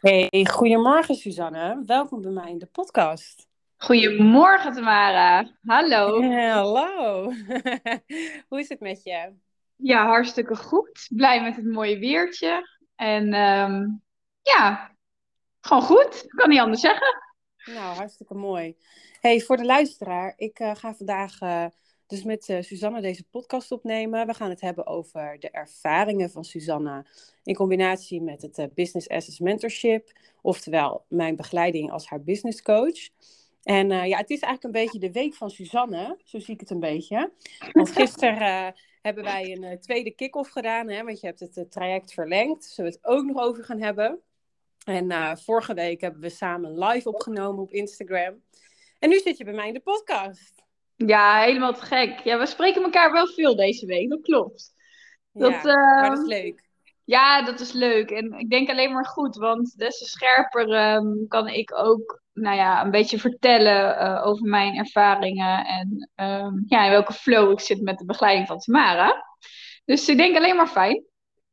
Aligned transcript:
Hey, 0.00 0.46
goedemorgen 0.50 1.14
Suzanne. 1.14 1.82
Welkom 1.86 2.20
bij 2.20 2.30
mij 2.30 2.50
in 2.50 2.58
de 2.58 2.66
podcast. 2.66 3.48
Goedemorgen 3.76 4.72
Tamara. 4.72 5.50
Hallo. 5.62 6.22
hallo. 6.22 7.22
Hoe 8.48 8.58
is 8.58 8.68
het 8.68 8.80
met 8.80 9.02
je? 9.02 9.32
Ja, 9.76 10.06
hartstikke 10.06 10.56
goed. 10.56 11.06
Blij 11.10 11.42
met 11.42 11.56
het 11.56 11.64
mooie 11.64 11.98
weertje. 11.98 12.68
En 12.96 13.32
ehm, 13.32 13.86
ja, 14.42 14.96
gewoon 15.60 15.82
goed. 15.82 16.24
Ik 16.24 16.30
kan 16.36 16.48
niet 16.48 16.60
anders 16.60 16.80
zeggen. 16.80 17.22
Nou, 17.64 17.96
hartstikke 17.96 18.34
mooi. 18.34 18.76
Hey, 19.20 19.40
voor 19.40 19.56
de 19.56 19.64
luisteraar, 19.64 20.32
ik 20.36 20.60
uh, 20.60 20.74
ga 20.74 20.94
vandaag 20.94 21.40
uh, 21.40 21.66
dus 22.10 22.22
met 22.22 22.48
uh, 22.48 23.00
deze 23.00 23.24
podcast 23.30 23.72
opnemen. 23.72 24.26
We 24.26 24.34
gaan 24.34 24.50
het 24.50 24.60
hebben 24.60 24.86
over 24.86 25.36
de 25.38 25.50
ervaringen 25.50 26.30
van 26.30 26.44
Suzanne 26.44 27.06
in 27.44 27.54
combinatie 27.54 28.22
met 28.22 28.42
het 28.42 28.74
Business 28.74 29.08
Assets 29.08 29.38
Mentorship, 29.38 30.12
oftewel 30.42 31.04
mijn 31.08 31.36
begeleiding 31.36 31.90
als 31.90 32.06
haar 32.06 32.22
business 32.22 32.62
coach. 32.62 33.08
En 33.62 33.88
ja, 33.88 34.16
het 34.16 34.30
is 34.30 34.40
eigenlijk 34.40 34.64
een 34.64 34.82
beetje 34.82 34.98
de 34.98 35.12
week 35.12 35.34
van 35.34 35.50
Suzanne, 35.50 36.18
zo 36.24 36.38
zie 36.38 36.54
ik 36.54 36.60
het 36.60 36.70
een 36.70 36.80
beetje. 36.80 37.32
Want 37.72 37.90
gisteren 37.90 38.74
hebben 39.02 39.24
wij 39.24 39.56
een 39.56 39.80
tweede 39.80 40.10
kick-off 40.10 40.50
gedaan, 40.50 40.88
hè, 40.88 41.04
want 41.04 41.20
je 41.20 41.26
hebt 41.26 41.40
het 41.40 41.70
traject 41.70 42.12
verlengd. 42.12 42.64
Zullen 42.64 42.90
we 42.90 42.96
het 43.02 43.06
ook 43.06 43.24
nog 43.24 43.42
over 43.42 43.64
gaan 43.64 43.80
hebben. 43.80 44.20
En 44.84 45.38
vorige 45.38 45.74
week 45.74 46.00
hebben 46.00 46.20
we 46.20 46.28
samen 46.28 46.78
live 46.78 47.08
opgenomen 47.08 47.62
op 47.62 47.72
Instagram. 47.72 48.42
En 48.98 49.08
nu 49.08 49.18
zit 49.18 49.36
je 49.36 49.44
bij 49.44 49.54
mij 49.54 49.66
in 49.66 49.74
de 49.74 49.80
podcast. 49.80 50.68
Ja, 51.06 51.40
helemaal 51.40 51.74
te 51.74 51.84
gek. 51.84 52.18
Ja, 52.18 52.38
we 52.38 52.46
spreken 52.46 52.82
elkaar 52.82 53.12
wel 53.12 53.26
veel 53.26 53.56
deze 53.56 53.86
week, 53.86 54.08
dat 54.10 54.20
klopt. 54.20 54.74
Dat, 55.32 55.50
ja, 55.50 55.74
maar 55.74 56.10
dat 56.10 56.12
is 56.12 56.34
ehm, 56.34 56.42
leuk. 56.42 56.68
Ja, 57.04 57.42
dat 57.42 57.60
is 57.60 57.72
leuk. 57.72 58.10
En 58.10 58.32
ik 58.32 58.50
denk 58.50 58.68
alleen 58.68 58.92
maar 58.92 59.06
goed, 59.06 59.36
want 59.36 59.78
des 59.78 59.98
te 59.98 60.04
scherper 60.04 60.72
ehm, 60.72 61.26
kan 61.28 61.48
ik 61.48 61.78
ook 61.78 62.22
nou 62.32 62.56
ja, 62.56 62.84
een 62.84 62.90
beetje 62.90 63.18
vertellen 63.18 64.02
uh, 64.02 64.26
over 64.26 64.46
mijn 64.46 64.76
ervaringen 64.76 65.66
en 65.66 66.10
ehm, 66.14 66.54
ja, 66.66 66.84
in 66.84 66.90
welke 66.90 67.12
flow 67.12 67.50
ik 67.50 67.60
zit 67.60 67.82
met 67.82 67.98
de 67.98 68.04
begeleiding 68.04 68.46
van 68.46 68.58
Tamara. 68.58 69.24
Dus 69.84 70.08
ik 70.08 70.16
denk 70.16 70.36
alleen 70.36 70.56
maar 70.56 70.68
fijn. 70.68 71.04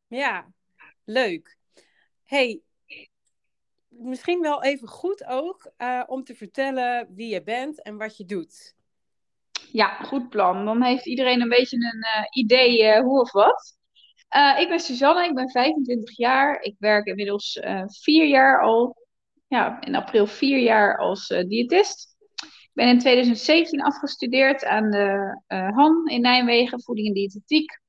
Ja, 0.07 0.47
leuk. 1.03 1.57
Hey, 2.23 2.61
misschien 3.87 4.41
wel 4.41 4.63
even 4.63 4.87
goed 4.87 5.25
ook 5.25 5.71
uh, 5.77 6.03
om 6.05 6.23
te 6.23 6.35
vertellen 6.35 7.07
wie 7.15 7.33
je 7.33 7.43
bent 7.43 7.81
en 7.81 7.97
wat 7.97 8.17
je 8.17 8.25
doet. 8.25 8.75
Ja, 9.71 9.87
goed 9.87 10.29
plan. 10.29 10.65
Dan 10.65 10.83
heeft 10.83 11.05
iedereen 11.05 11.41
een 11.41 11.49
beetje 11.49 11.77
een 11.77 12.21
uh, 12.21 12.25
idee 12.43 12.83
uh, 12.83 12.99
hoe 12.99 13.19
of 13.19 13.31
wat. 13.31 13.77
ik 14.59 14.67
ben 14.69 14.79
Suzanne, 14.79 15.25
ik 15.25 15.33
ben 15.33 15.49
25 15.49 16.17
jaar. 16.17 16.61
Ik 16.61 16.75
werk 16.79 17.05
inmiddels 17.05 17.59
vier 18.01 18.25
jaar 18.25 18.61
al, 18.61 18.95
ja, 19.47 19.81
in 19.81 19.95
april 19.95 20.27
vier 20.27 20.59
jaar 20.59 20.97
als 20.97 21.27
diëtist. 21.27 22.15
Ik 22.41 22.83
ben 22.83 22.87
in 22.87 22.99
2017 22.99 23.81
afgestudeerd 23.81 24.65
aan 24.65 24.91
de 24.91 25.41
Han 25.47 26.07
in 26.07 26.21
Nijmegen, 26.21 26.81
voeding 26.81 27.07
en 27.07 27.13
diëtetiek. 27.13 27.79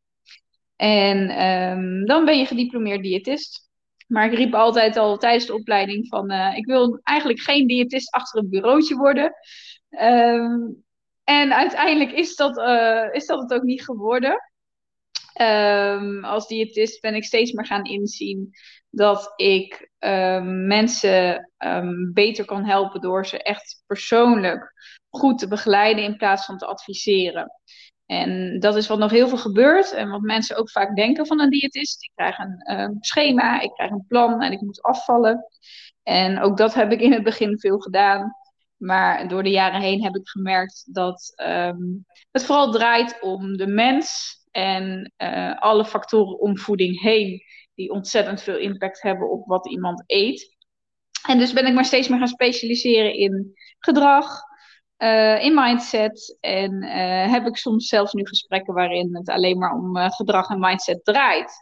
En 0.77 1.45
um, 1.47 2.07
dan 2.07 2.25
ben 2.25 2.39
je 2.39 2.47
gediplomeerd 2.47 3.03
diëtist. 3.03 3.69
Maar 4.07 4.33
ik 4.33 4.39
riep 4.39 4.55
altijd 4.55 4.97
al 4.97 5.19
tijdens 5.19 5.47
de 5.47 5.55
opleiding 5.55 6.09
van, 6.09 6.31
ik 6.31 6.67
wil 6.67 7.01
eigenlijk 7.03 7.41
geen 7.41 7.67
diëtist 7.67 8.13
achter 8.13 8.41
een 8.41 8.49
bureautje 8.49 8.97
worden. 8.97 9.33
Um, 9.91 10.87
en 11.29 11.53
uiteindelijk 11.53 12.13
is 12.13 12.37
dat, 12.37 12.59
uh, 12.59 13.09
is 13.13 13.27
dat 13.27 13.41
het 13.41 13.53
ook 13.53 13.63
niet 13.63 13.85
geworden. 13.85 14.51
Um, 15.41 16.25
als 16.25 16.47
diëtist 16.47 17.01
ben 17.01 17.15
ik 17.15 17.25
steeds 17.25 17.53
meer 17.53 17.67
gaan 17.67 17.85
inzien 17.85 18.51
dat 18.91 19.33
ik 19.37 19.91
um, 19.99 20.67
mensen 20.67 21.51
beter 22.13 22.45
kan 22.45 22.65
helpen 22.65 23.01
door 23.01 23.27
ze 23.27 23.43
echt 23.43 23.83
persoonlijk 23.87 24.73
goed 25.09 25.39
te 25.39 25.49
begeleiden 25.49 26.05
in 26.05 26.17
plaats 26.17 26.45
van 26.45 26.59
te 26.59 26.67
adviseren. 26.67 27.51
En 28.07 28.61
dat 28.61 28.77
is 28.77 28.87
wat 28.87 28.99
nog 28.99 29.11
heel 29.11 29.29
veel 29.29 29.39
gebeurt 29.39 29.93
en 29.93 30.11
wat 30.11 30.21
mensen 30.21 30.57
ook 30.57 30.71
vaak 30.71 30.97
denken 30.97 31.27
van 31.27 31.41
een 31.41 31.51
diëtist. 31.51 32.03
Ik 32.03 32.11
krijg 32.15 32.39
een 32.39 32.97
schema, 33.01 33.61
ik 33.61 33.73
krijg 33.73 33.91
een 33.91 34.07
plan 34.09 34.43
en 34.43 34.53
ik 34.53 34.61
moet 34.61 34.83
afvallen. 34.83 35.47
En 36.03 36.41
ook 36.41 36.57
dat 36.57 36.75
heb 36.75 36.93
ik 36.93 37.01
in 37.01 37.13
het 37.13 37.23
begin 37.23 37.59
veel 37.59 37.79
gedaan. 37.79 38.33
Maar 38.79 39.29
door 39.29 39.43
de 39.43 39.51
jaren 39.51 39.81
heen 39.81 40.03
heb 40.03 40.17
ik 40.17 40.29
gemerkt 40.29 40.95
dat 40.95 41.33
um, 41.37 42.05
het 42.31 42.45
vooral 42.45 42.73
draait 42.73 43.21
om 43.21 43.57
de 43.57 43.67
mens 43.67 44.37
en 44.51 45.13
uh, 45.19 45.59
alle 45.59 45.85
factoren 45.85 46.41
om 46.41 46.59
voeding 46.59 47.01
heen, 47.01 47.43
die 47.75 47.91
ontzettend 47.91 48.43
veel 48.43 48.57
impact 48.57 49.03
hebben 49.03 49.31
op 49.31 49.47
wat 49.47 49.69
iemand 49.69 50.03
eet. 50.07 50.57
En 51.27 51.39
dus 51.39 51.53
ben 51.53 51.67
ik 51.67 51.75
maar 51.75 51.85
steeds 51.85 52.09
meer 52.09 52.19
gaan 52.19 52.29
specialiseren 52.29 53.15
in 53.15 53.53
gedrag, 53.79 54.41
uh, 54.99 55.45
in 55.45 55.55
mindset. 55.55 56.37
En 56.41 56.85
uh, 56.85 57.33
heb 57.33 57.47
ik 57.47 57.57
soms 57.57 57.87
zelfs 57.87 58.13
nu 58.13 58.27
gesprekken 58.27 58.75
waarin 58.75 59.17
het 59.17 59.29
alleen 59.29 59.59
maar 59.59 59.73
om 59.73 59.97
gedrag 59.97 60.49
en 60.49 60.59
mindset 60.59 61.05
draait. 61.05 61.53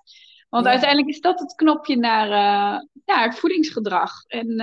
Want 0.56 0.68
ja. 0.68 0.72
uiteindelijk 0.72 1.10
is 1.10 1.20
dat 1.20 1.40
het 1.40 1.54
knopje 1.54 1.96
naar, 1.96 2.28
naar 3.04 3.24
het 3.24 3.38
voedingsgedrag. 3.38 4.24
En 4.26 4.56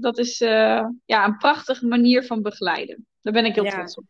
dat 0.00 0.18
is 0.18 0.38
ja, 0.38 1.24
een 1.24 1.36
prachtige 1.36 1.86
manier 1.86 2.24
van 2.24 2.42
begeleiden. 2.42 3.06
Daar 3.22 3.32
ben 3.32 3.44
ik 3.44 3.54
heel 3.54 3.64
ja. 3.64 3.70
trots 3.70 3.94
op. 3.94 4.04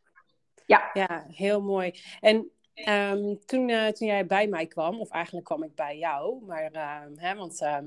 Ja, 0.66 0.90
ja 0.92 1.24
heel 1.28 1.62
mooi. 1.62 1.92
En 2.20 2.50
um, 2.88 3.38
toen, 3.46 3.66
toen 3.92 4.06
jij 4.06 4.26
bij 4.26 4.48
mij 4.48 4.66
kwam, 4.66 5.00
of 5.00 5.10
eigenlijk 5.10 5.46
kwam 5.46 5.62
ik 5.62 5.74
bij 5.74 5.98
jou, 5.98 6.44
maar, 6.46 6.70
hè, 7.14 7.34
want 7.34 7.60
ehm, 7.60 7.84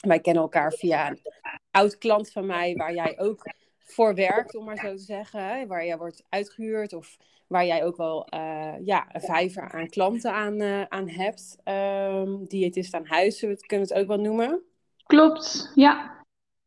wij 0.00 0.20
kennen 0.20 0.42
elkaar 0.42 0.72
via 0.72 1.08
een 1.08 1.18
oud 1.70 1.98
klant 1.98 2.30
van 2.30 2.46
mij, 2.46 2.74
waar 2.74 2.94
jij 2.94 3.18
ook 3.18 3.42
voor 3.78 4.14
werkt, 4.14 4.56
om 4.56 4.64
maar 4.64 4.76
zo 4.76 4.90
te 4.90 5.02
zeggen. 5.02 5.66
Waar 5.66 5.86
jij 5.86 5.96
wordt 5.96 6.24
uitgehuurd 6.28 6.92
of 6.92 7.16
waar 7.50 7.66
jij 7.66 7.84
ook 7.84 7.96
wel 7.96 8.26
uh, 8.34 8.74
ja, 8.84 9.06
een 9.12 9.20
vijver 9.20 9.72
aan 9.72 9.88
klanten 9.88 10.32
aan, 10.32 10.60
uh, 10.60 10.82
aan 10.82 11.08
hebt. 11.08 11.56
Um, 11.64 12.44
diëtist 12.48 12.94
aan 12.94 13.06
huis, 13.06 13.40
we 13.40 13.66
kunnen 13.66 13.88
het 13.88 13.96
ook 13.96 14.06
wel 14.06 14.20
noemen. 14.20 14.62
Klopt, 15.02 15.72
ja. 15.74 16.24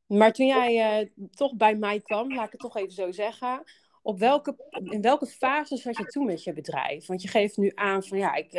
Maar 0.08 0.34
toen 0.34 0.46
jij 0.46 1.02
uh, 1.02 1.28
toch 1.32 1.56
bij 1.56 1.76
mij 1.76 2.00
kwam, 2.00 2.34
laat 2.34 2.46
ik 2.46 2.52
het 2.52 2.62
toch 2.62 2.78
even 2.78 2.92
zo 2.92 3.12
zeggen. 3.12 3.64
Op 4.02 4.20
welke, 4.20 4.56
in 4.84 5.02
welke 5.02 5.26
fase 5.26 5.78
zat 5.78 5.98
je 5.98 6.06
toen 6.06 6.26
met 6.26 6.44
je 6.44 6.54
bedrijf? 6.54 7.06
Want 7.06 7.22
je 7.22 7.28
geeft 7.28 7.58
nu 7.58 7.72
aan 7.76 8.04
van 8.04 8.18
ja, 8.18 8.36
ik 8.36 8.52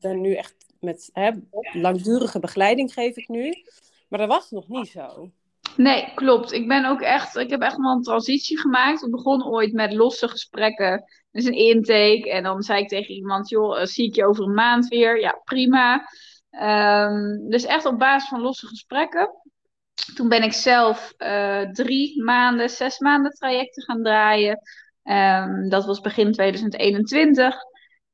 ben 0.00 0.20
nu 0.20 0.34
echt 0.34 0.54
met 0.80 1.10
hè, 1.12 1.30
langdurige 1.72 2.38
begeleiding 2.38 2.92
geef 2.92 3.16
ik 3.16 3.28
nu. 3.28 3.52
Maar 4.08 4.18
dat 4.18 4.28
was 4.28 4.50
nog 4.50 4.68
niet 4.68 4.88
zo. 4.88 5.30
Nee, 5.76 6.12
klopt. 6.14 6.52
Ik 6.52 6.68
ben 6.68 6.84
ook 6.84 7.00
echt, 7.00 7.36
ik 7.36 7.50
heb 7.50 7.60
echt 7.60 7.76
wel 7.76 7.92
een 7.92 8.02
transitie 8.02 8.58
gemaakt. 8.58 9.02
Ik 9.02 9.10
begon 9.10 9.46
ooit 9.46 9.72
met 9.72 9.92
losse 9.92 10.28
gesprekken. 10.28 11.04
Dus 11.34 11.44
een 11.44 11.56
intake. 11.56 12.30
En 12.30 12.42
dan 12.42 12.62
zei 12.62 12.82
ik 12.82 12.88
tegen 12.88 13.14
iemand, 13.14 13.48
joh, 13.48 13.78
uh, 13.78 13.84
zie 13.84 14.06
ik 14.06 14.14
je 14.14 14.26
over 14.26 14.44
een 14.44 14.54
maand 14.54 14.88
weer? 14.88 15.20
Ja, 15.20 15.40
prima. 15.44 16.08
Um, 16.50 17.48
dus 17.50 17.64
echt 17.64 17.84
op 17.84 17.98
basis 17.98 18.28
van 18.28 18.40
losse 18.40 18.66
gesprekken. 18.66 19.30
Toen 20.14 20.28
ben 20.28 20.42
ik 20.42 20.52
zelf 20.52 21.14
uh, 21.18 21.70
drie 21.70 22.22
maanden, 22.22 22.70
zes 22.70 22.98
maanden 22.98 23.32
trajecten 23.32 23.82
gaan 23.82 24.02
draaien. 24.02 24.60
Um, 25.02 25.68
dat 25.68 25.84
was 25.84 26.00
begin 26.00 26.32
2021. 26.32 27.54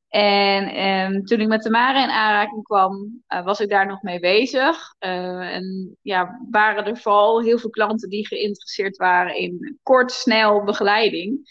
En 0.09 0.87
um, 0.87 1.25
toen 1.25 1.41
ik 1.41 1.49
met 1.49 1.63
Tamara 1.63 2.03
in 2.03 2.11
aanraking 2.11 2.63
kwam, 2.63 3.23
uh, 3.29 3.45
was 3.45 3.61
ik 3.61 3.69
daar 3.69 3.87
nog 3.87 4.03
mee 4.03 4.21
bezig. 4.21 4.95
En 4.99 5.97
ja, 6.03 6.41
waren 6.51 6.85
er 6.85 6.97
vooral 6.97 7.43
heel 7.43 7.59
veel 7.59 7.71
klanten 7.71 8.09
die 8.09 8.27
geïnteresseerd 8.27 8.97
waren 8.97 9.37
in 9.37 9.79
kort, 9.83 10.13
snel 10.13 10.65
begeleiding. 10.65 11.49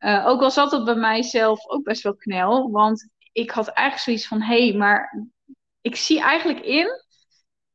Uh, 0.00 0.26
ook 0.26 0.42
al 0.42 0.50
zat 0.50 0.70
het 0.70 0.84
bij 0.84 0.94
mijzelf 0.94 1.66
ook 1.66 1.82
best 1.82 2.02
wel 2.02 2.16
knel, 2.16 2.70
want 2.70 3.08
ik 3.32 3.50
had 3.50 3.68
eigenlijk 3.68 4.06
zoiets 4.06 4.26
van: 4.26 4.42
hé, 4.42 4.68
hey, 4.68 4.76
maar 4.78 5.26
ik 5.80 5.96
zie 5.96 6.20
eigenlijk 6.20 6.60
in 6.60 6.88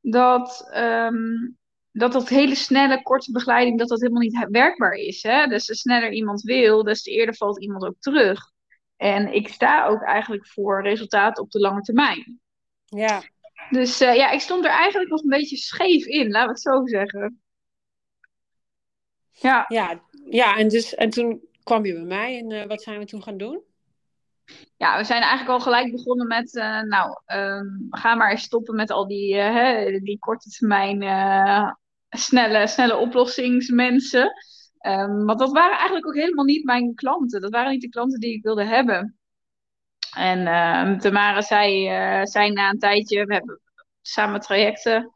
dat. 0.02 0.72
Um, 0.76 1.58
dat 1.96 2.12
dat 2.12 2.30
hele 2.30 2.56
snelle, 2.56 3.02
korte 3.02 3.32
begeleiding, 3.32 3.80
dat 3.80 3.88
dat 3.88 4.00
helemaal 4.00 4.22
niet 4.22 4.48
werkbaar 4.50 4.94
is. 4.94 5.24
Hè? 5.24 5.48
Dus 5.48 5.68
hoe 5.68 5.76
sneller 5.76 6.12
iemand 6.12 6.42
wil, 6.42 6.84
des 6.84 7.02
te 7.02 7.12
eerder 7.12 7.36
valt 7.36 7.62
iemand 7.62 7.86
ook 7.86 7.96
terug. 8.00 8.52
En 8.98 9.34
ik 9.34 9.48
sta 9.48 9.86
ook 9.86 10.02
eigenlijk 10.02 10.48
voor 10.48 10.82
resultaten 10.82 11.44
op 11.44 11.52
de 11.52 11.60
lange 11.60 11.82
termijn. 11.82 12.40
Ja. 12.86 13.22
Dus 13.70 14.02
uh, 14.02 14.16
ja, 14.16 14.30
ik 14.30 14.40
stond 14.40 14.66
er 14.66 14.72
eigenlijk 14.72 15.10
nog 15.10 15.22
een 15.22 15.30
beetje 15.30 15.58
scheef 15.58 16.06
in, 16.06 16.32
laten 16.32 16.48
we 16.48 16.54
het 16.54 16.62
zo 16.62 16.86
zeggen. 16.86 17.42
Ja. 19.32 19.66
Ja, 19.68 20.02
ja 20.30 20.58
en, 20.58 20.68
dus, 20.68 20.96
en 20.96 21.10
toen 21.10 21.48
kwam 21.66 21.86
je 21.86 21.94
bij 21.94 22.04
mij 22.04 22.38
en 22.38 22.52
uh, 22.52 22.66
wat 22.66 22.82
zijn 22.82 23.00
we 23.00 23.06
toen 23.06 23.24
gaan 23.24 23.38
doen? 23.38 23.62
Ja, 24.78 24.98
we 24.98 25.04
zijn 25.04 25.22
eigenlijk 25.22 25.52
al 25.52 25.60
gelijk 25.60 25.92
begonnen 25.92 26.28
met, 26.28 26.56
uh, 26.56 26.82
nou, 26.82 27.20
um, 27.34 27.88
ga 27.90 28.16
maar 28.16 28.32
eens 28.32 28.44
stoppen 28.44 28.76
met 28.76 28.92
al 28.92 29.08
die, 29.08 29.36
hè, 29.36 30.00
die 30.00 30.20
korte 30.20 30.50
termijn 30.50 30.98
snelle, 32.10 32.68
snelle 32.68 32.98
oplossingsmensen. 32.98 34.32
Um, 34.88 35.26
want 35.26 35.40
dat 35.40 35.52
waren 35.52 35.78
eigenlijk 35.78 36.08
ook 36.08 36.16
helemaal 36.16 36.46
niet 36.46 36.66
mijn 36.66 36.96
klanten. 36.96 37.42
Dat 37.42 37.52
waren 37.52 37.72
niet 37.72 37.82
de 37.82 37.90
klanten 37.90 38.20
die 38.20 38.34
ik 38.34 38.44
wilde 38.44 38.66
hebben. 38.66 39.18
En 40.16 40.40
uh, 40.40 41.00
Tamara 41.00 41.42
zei, 41.42 41.86
zei 42.28 42.52
na 42.52 42.70
een 42.70 42.80
tijdje, 42.80 43.26
we 43.26 43.34
hebben 43.34 43.62
samen 44.02 44.40
trajecten 44.40 45.14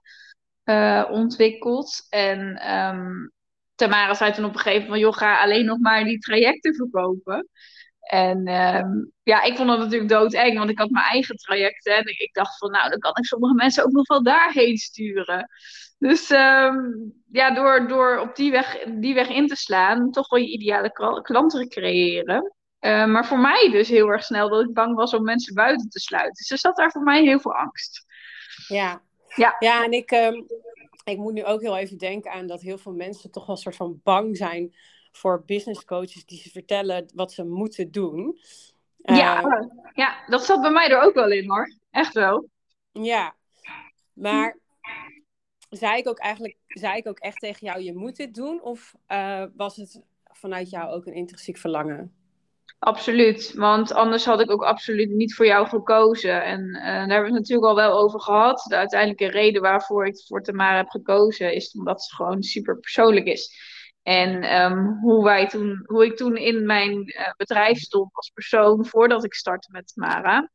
ontwikkeld. 1.09 2.05
En 2.09 2.73
um, 2.75 3.31
Tamara 3.79 4.13
zei 4.13 4.31
toen 4.31 4.45
op 4.45 4.53
een 4.53 4.59
gegeven 4.59 4.83
moment: 4.83 5.01
joh, 5.01 5.13
ga 5.13 5.41
alleen 5.41 5.65
nog 5.65 5.79
maar 5.79 6.03
die 6.03 6.19
trajecten 6.19 6.75
verkopen. 6.75 7.47
En 7.99 8.47
um, 8.47 9.11
ja, 9.23 9.41
ik 9.43 9.55
vond 9.55 9.69
dat 9.69 9.79
natuurlijk 9.79 10.09
doodeng, 10.09 10.57
want 10.57 10.69
ik 10.69 10.79
had 10.79 10.89
mijn 10.89 11.05
eigen 11.05 11.35
trajecten. 11.35 11.97
En 11.97 12.05
ik 12.05 12.29
dacht 12.33 12.57
van, 12.57 12.71
nou, 12.71 12.89
dan 12.89 12.99
kan 12.99 13.15
ik 13.15 13.25
sommige 13.25 13.53
mensen 13.53 13.83
ook 13.83 13.91
nog 13.91 14.07
wel 14.07 14.23
daarheen 14.23 14.77
sturen. 14.77 15.49
Dus 15.97 16.29
um, 16.29 17.13
ja, 17.31 17.51
door, 17.51 17.87
door 17.87 18.17
op 18.17 18.35
die 18.35 18.51
weg, 18.51 18.77
die 18.87 19.13
weg 19.13 19.29
in 19.29 19.47
te 19.47 19.55
slaan, 19.55 20.11
toch 20.11 20.29
wel 20.29 20.39
je 20.39 20.51
ideale 20.51 20.91
klanten 21.21 21.69
creëren. 21.69 22.53
Uh, 22.79 23.05
maar 23.05 23.25
voor 23.25 23.39
mij 23.39 23.69
dus 23.71 23.89
heel 23.89 24.07
erg 24.07 24.23
snel 24.23 24.49
dat 24.49 24.63
ik 24.63 24.73
bang 24.73 24.95
was 24.95 25.13
om 25.13 25.23
mensen 25.23 25.53
buiten 25.53 25.89
te 25.89 25.99
sluiten. 25.99 26.33
Dus 26.33 26.51
er 26.51 26.57
zat 26.57 26.75
daar 26.75 26.91
voor 26.91 27.03
mij 27.03 27.23
heel 27.23 27.39
veel 27.39 27.55
angst. 27.55 28.05
Ja, 28.67 29.01
ja. 29.35 29.55
ja 29.59 29.83
en 29.83 29.91
ik, 29.91 30.11
um, 30.11 30.45
ik 31.11 31.17
moet 31.17 31.33
nu 31.33 31.45
ook 31.45 31.61
heel 31.61 31.77
even 31.77 31.97
denken 31.97 32.31
aan 32.31 32.47
dat 32.47 32.61
heel 32.61 32.77
veel 32.77 32.93
mensen 32.93 33.31
toch 33.31 33.45
wel 33.45 33.55
een 33.55 33.61
soort 33.61 33.75
van 33.75 33.99
bang 34.03 34.37
zijn 34.37 34.75
voor 35.11 35.43
business 35.45 35.85
coaches 35.85 36.25
die 36.25 36.39
ze 36.39 36.49
vertellen 36.49 37.11
wat 37.13 37.31
ze 37.31 37.45
moeten 37.45 37.91
doen. 37.91 38.39
Ja, 38.97 39.43
uh, 39.43 39.67
ja, 39.93 40.25
dat 40.27 40.45
zat 40.45 40.61
bij 40.61 40.71
mij 40.71 40.89
er 40.89 41.01
ook 41.01 41.13
wel 41.13 41.31
in 41.31 41.49
hoor. 41.49 41.75
Echt 41.91 42.13
wel. 42.13 42.49
Ja, 42.91 43.35
maar 44.13 44.57
zei 45.69 45.97
ik 45.97 46.07
ook 46.07 46.19
eigenlijk, 46.19 46.57
zei 46.67 46.97
ik 46.97 47.07
ook 47.07 47.19
echt 47.19 47.39
tegen 47.39 47.67
jou, 47.67 47.81
je 47.81 47.95
moet 47.95 48.15
dit 48.15 48.33
doen? 48.33 48.61
Of 48.61 48.95
uh, 49.07 49.43
was 49.55 49.75
het 49.75 50.01
vanuit 50.23 50.69
jou 50.69 50.91
ook 50.91 51.05
een 51.05 51.13
intrinsiek 51.13 51.57
verlangen? 51.57 52.18
Absoluut, 52.79 53.53
want 53.55 53.93
anders 53.93 54.25
had 54.25 54.39
ik 54.39 54.51
ook 54.51 54.63
absoluut 54.63 55.09
niet 55.09 55.35
voor 55.35 55.45
jou 55.45 55.67
gekozen. 55.67 56.43
En 56.43 56.59
uh, 56.59 56.81
daar 56.81 56.97
hebben 56.97 57.19
we 57.19 57.25
het 57.25 57.33
natuurlijk 57.33 57.67
al 57.67 57.75
wel 57.75 57.99
over 57.99 58.21
gehad. 58.21 58.65
De 58.67 58.75
uiteindelijke 58.75 59.27
reden 59.27 59.61
waarvoor 59.61 60.07
ik 60.07 60.23
voor 60.27 60.41
Tamara 60.41 60.75
heb 60.75 60.89
gekozen 60.89 61.53
is 61.53 61.71
omdat 61.71 62.03
ze 62.03 62.15
gewoon 62.15 62.43
super 62.43 62.79
persoonlijk 62.79 63.25
is. 63.25 63.57
En 64.03 64.61
um, 64.61 64.97
hoe, 65.01 65.23
wij 65.23 65.47
toen, 65.47 65.83
hoe 65.85 66.05
ik 66.05 66.17
toen 66.17 66.37
in 66.37 66.65
mijn 66.65 66.93
uh, 66.93 67.31
bedrijf 67.37 67.77
stond 67.77 68.09
als 68.15 68.31
persoon 68.33 68.85
voordat 68.85 69.23
ik 69.23 69.33
startte 69.33 69.69
met 69.71 69.93
Tamara, 69.93 70.49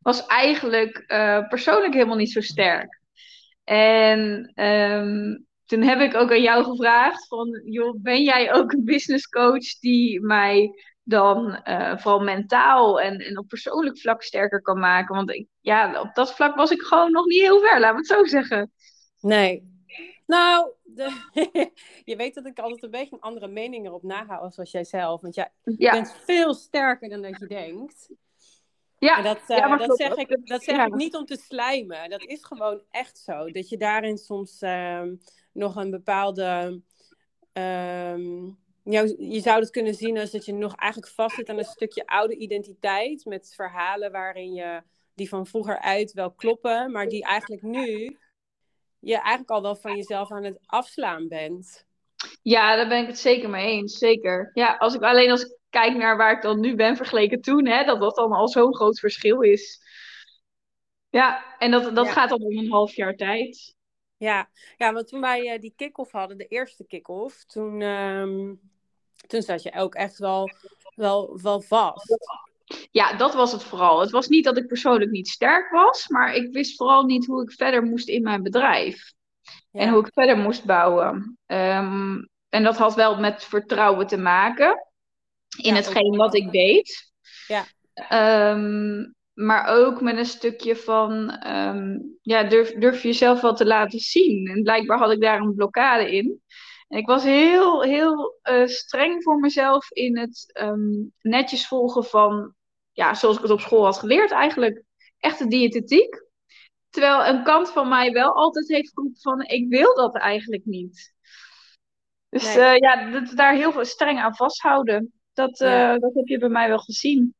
was 0.00 0.26
eigenlijk 0.26 1.04
uh, 1.06 1.48
persoonlijk 1.48 1.94
helemaal 1.94 2.16
niet 2.16 2.32
zo 2.32 2.40
sterk. 2.40 3.00
En 3.64 4.52
um, 4.54 5.46
toen 5.64 5.82
heb 5.82 6.00
ik 6.00 6.14
ook 6.14 6.30
aan 6.30 6.42
jou 6.42 6.64
gevraagd 6.64 7.26
van, 7.26 7.62
joh, 7.64 8.02
ben 8.02 8.22
jij 8.22 8.52
ook 8.52 8.72
een 8.72 8.84
business 8.84 9.28
coach 9.28 9.78
die 9.80 10.20
mij 10.20 10.70
dan 11.08 11.60
uh, 11.64 11.98
vooral 11.98 12.20
mentaal 12.20 13.00
en, 13.00 13.18
en 13.18 13.38
op 13.38 13.48
persoonlijk 13.48 13.98
vlak 13.98 14.22
sterker 14.22 14.62
kan 14.62 14.78
maken? 14.78 15.14
Want 15.14 15.30
ik, 15.30 15.46
ja, 15.60 16.00
op 16.00 16.14
dat 16.14 16.34
vlak 16.34 16.56
was 16.56 16.70
ik 16.70 16.80
gewoon 16.80 17.12
nog 17.12 17.26
niet 17.26 17.40
heel 17.40 17.60
ver, 17.60 17.80
laten 17.80 17.94
we 17.94 18.00
het 18.00 18.06
zo 18.06 18.24
zeggen. 18.24 18.72
Nee. 19.20 19.76
Nou, 20.26 20.70
de, 20.84 21.10
je 22.04 22.16
weet 22.16 22.34
dat 22.34 22.46
ik 22.46 22.58
altijd 22.58 22.82
een 22.82 22.90
beetje 22.90 23.14
een 23.14 23.20
andere 23.20 23.48
mening 23.48 23.86
erop 23.86 24.02
naga 24.02 24.36
als 24.36 24.70
jij 24.70 24.84
zelf. 24.84 25.20
Want 25.20 25.34
jij 25.34 25.50
ja. 25.62 25.92
bent 25.92 26.16
veel 26.24 26.54
sterker 26.54 27.08
dan 27.08 27.22
dat 27.22 27.38
je 27.38 27.46
denkt. 27.46 28.10
Ja, 28.98 29.16
en 29.18 29.24
dat, 29.24 29.40
uh, 29.48 29.56
ja, 29.56 29.76
dat 29.76 29.96
zeg, 29.96 30.14
ik, 30.14 30.46
dat 30.46 30.62
zeg 30.62 30.76
ja. 30.76 30.86
ik 30.86 30.94
niet 30.94 31.16
om 31.16 31.24
te 31.24 31.36
slijmen. 31.36 32.10
Dat 32.10 32.22
is 32.22 32.44
gewoon 32.44 32.82
echt 32.90 33.18
zo. 33.18 33.50
Dat 33.50 33.68
je 33.68 33.76
daarin 33.76 34.18
soms 34.18 34.62
uh, 34.62 35.02
nog 35.52 35.76
een 35.76 35.90
bepaalde. 35.90 36.80
Um, 37.52 38.58
jou, 38.92 39.24
je 39.24 39.40
zou 39.40 39.60
het 39.60 39.70
kunnen 39.70 39.94
zien 39.94 40.18
als 40.18 40.30
dat 40.30 40.44
je 40.44 40.52
nog 40.52 40.76
eigenlijk 40.76 41.12
vastzit 41.12 41.48
aan 41.48 41.58
een 41.58 41.64
stukje 41.64 42.06
oude 42.06 42.36
identiteit. 42.36 43.24
Met 43.24 43.52
verhalen 43.54 44.12
waarin 44.12 44.52
je 44.52 44.82
die 45.14 45.28
van 45.28 45.46
vroeger 45.46 45.78
uit 45.78 46.12
wel 46.12 46.32
kloppen, 46.32 46.92
maar 46.92 47.08
die 47.08 47.24
eigenlijk 47.24 47.62
nu 47.62 48.18
je 48.98 49.14
eigenlijk 49.14 49.50
al 49.50 49.62
wel 49.62 49.76
van 49.76 49.96
jezelf 49.96 50.30
aan 50.30 50.44
het 50.44 50.58
afslaan 50.66 51.28
bent. 51.28 51.86
Ja, 52.42 52.76
daar 52.76 52.88
ben 52.88 53.00
ik 53.02 53.06
het 53.06 53.18
zeker 53.18 53.50
mee 53.50 53.66
eens. 53.66 53.98
Zeker. 53.98 54.50
Ja, 54.54 54.76
als 54.76 54.94
ik 54.94 55.02
alleen 55.02 55.30
als 55.30 55.42
ik 55.42 55.56
kijk 55.70 55.96
naar 55.96 56.16
waar 56.16 56.32
ik 56.32 56.42
dan 56.42 56.60
nu 56.60 56.74
ben 56.74 56.96
vergeleken 56.96 57.40
toen, 57.40 57.66
hè, 57.66 57.84
dat 57.84 58.00
dat 58.00 58.16
dan 58.16 58.32
al 58.32 58.48
zo'n 58.48 58.74
groot 58.74 58.98
verschil 58.98 59.40
is. 59.40 59.86
Ja, 61.08 61.56
en 61.58 61.70
dat, 61.70 61.94
dat 61.94 62.06
ja. 62.06 62.12
gaat 62.12 62.30
al 62.30 62.38
om 62.38 62.58
een 62.58 62.70
half 62.70 62.94
jaar 62.94 63.14
tijd. 63.14 63.76
Ja, 64.16 64.50
ja 64.76 64.92
want 64.92 65.08
toen 65.08 65.20
wij 65.20 65.54
uh, 65.54 65.60
die 65.60 65.72
kick-off 65.76 66.12
hadden, 66.12 66.38
de 66.38 66.46
eerste 66.46 66.86
kick-off, 66.86 67.44
toen, 67.44 67.80
um, 67.82 68.60
toen 69.26 69.42
zat 69.42 69.62
je 69.62 69.74
ook 69.74 69.94
echt 69.94 70.18
wel, 70.18 70.50
wel, 70.94 71.38
wel 71.42 71.60
vast. 71.60 72.18
Ja, 72.90 73.16
dat 73.16 73.34
was 73.34 73.52
het 73.52 73.62
vooral. 73.64 74.00
Het 74.00 74.10
was 74.10 74.28
niet 74.28 74.44
dat 74.44 74.56
ik 74.56 74.66
persoonlijk 74.66 75.10
niet 75.10 75.28
sterk 75.28 75.70
was, 75.70 76.08
maar 76.08 76.34
ik 76.34 76.52
wist 76.52 76.76
vooral 76.76 77.04
niet 77.04 77.26
hoe 77.26 77.42
ik 77.42 77.52
verder 77.52 77.82
moest 77.82 78.08
in 78.08 78.22
mijn 78.22 78.42
bedrijf. 78.42 79.12
Ja. 79.70 79.80
En 79.80 79.88
hoe 79.88 80.00
ik 80.00 80.12
verder 80.12 80.36
moest 80.36 80.64
bouwen. 80.64 81.38
Um, 81.46 82.28
en 82.48 82.62
dat 82.62 82.76
had 82.76 82.94
wel 82.94 83.18
met 83.18 83.44
vertrouwen 83.44 84.06
te 84.06 84.16
maken 84.16 84.88
in 85.56 85.70
ja, 85.70 85.74
hetgeen 85.74 86.16
wat 86.16 86.34
ik 86.34 86.52
deed. 86.52 87.12
Ja. 87.46 87.64
Um, 88.50 89.14
maar 89.32 89.66
ook 89.66 90.00
met 90.00 90.16
een 90.16 90.26
stukje 90.26 90.76
van, 90.76 91.46
um, 91.46 92.18
ja, 92.22 92.42
durf, 92.42 92.72
durf 92.72 93.02
jezelf 93.02 93.40
wel 93.40 93.54
te 93.54 93.66
laten 93.66 93.98
zien. 93.98 94.46
En 94.46 94.62
blijkbaar 94.62 94.98
had 94.98 95.12
ik 95.12 95.20
daar 95.20 95.40
een 95.40 95.54
blokkade 95.54 96.16
in. 96.16 96.42
En 96.88 96.98
ik 96.98 97.06
was 97.06 97.24
heel, 97.24 97.82
heel 97.82 98.38
uh, 98.42 98.66
streng 98.66 99.22
voor 99.22 99.38
mezelf 99.38 99.90
in 99.90 100.18
het 100.18 100.60
um, 100.60 101.12
netjes 101.20 101.66
volgen 101.66 102.04
van, 102.04 102.54
ja, 102.92 103.14
zoals 103.14 103.36
ik 103.36 103.42
het 103.42 103.50
op 103.50 103.60
school 103.60 103.84
had 103.84 103.98
geleerd 103.98 104.30
eigenlijk. 104.30 104.82
Echte 105.18 105.46
diëtetiek. 105.46 106.26
Terwijl 106.90 107.26
een 107.26 107.44
kant 107.44 107.70
van 107.70 107.88
mij 107.88 108.12
wel 108.12 108.32
altijd 108.32 108.68
heeft 108.68 108.92
geroepen 108.94 109.20
van, 109.20 109.42
ik 109.42 109.68
wil 109.68 109.94
dat 109.94 110.16
eigenlijk 110.16 110.64
niet. 110.64 111.14
Dus 112.28 112.54
nee. 112.54 112.56
uh, 112.56 112.76
ja, 112.76 113.10
dat, 113.10 113.36
daar 113.36 113.54
heel 113.54 113.72
veel 113.72 113.84
streng 113.84 114.18
aan 114.18 114.34
vasthouden. 114.34 115.12
Dat, 115.32 115.60
uh, 115.60 115.68
ja. 115.68 115.98
dat 115.98 116.14
heb 116.14 116.26
je 116.26 116.38
bij 116.38 116.48
mij 116.48 116.68
wel 116.68 116.78
gezien. 116.78 117.34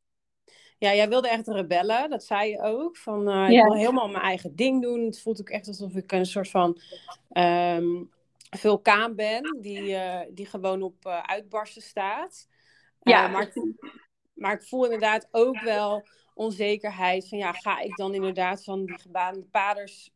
Ja, 0.77 0.93
jij 0.93 1.09
wilde 1.09 1.29
echt 1.29 1.47
rebellen, 1.47 2.09
dat 2.09 2.23
zei 2.23 2.49
je 2.49 2.61
ook. 2.61 2.97
Van, 2.97 3.29
uh, 3.29 3.49
ik 3.49 3.63
wil 3.63 3.75
helemaal 3.75 4.07
mijn 4.07 4.23
eigen 4.23 4.55
ding 4.55 4.81
doen. 4.81 5.05
Het 5.05 5.21
voelt 5.21 5.39
ook 5.39 5.49
echt 5.49 5.67
alsof 5.67 5.95
ik 5.95 6.11
een 6.11 6.25
soort 6.25 6.49
van 6.49 6.81
um, 7.31 8.11
vulkaan 8.49 9.15
ben, 9.15 9.57
die, 9.61 9.81
uh, 9.81 10.21
die 10.31 10.45
gewoon 10.45 10.81
op 10.81 11.05
uh, 11.05 11.21
uitbarsten 11.21 11.81
staat. 11.81 12.47
Ja. 13.01 13.27
maar, 13.27 13.41
ik, 13.41 13.73
maar 14.33 14.53
ik 14.53 14.63
voel 14.63 14.83
inderdaad 14.83 15.27
ook 15.31 15.61
wel 15.61 16.07
onzekerheid 16.33 17.27
van, 17.27 17.37
ja, 17.37 17.51
ga 17.51 17.79
ik 17.79 17.95
dan 17.95 18.13
inderdaad 18.13 18.63
van 18.63 18.85
die 18.85 18.99
gebaande 18.99 19.43
paders, 19.51 20.11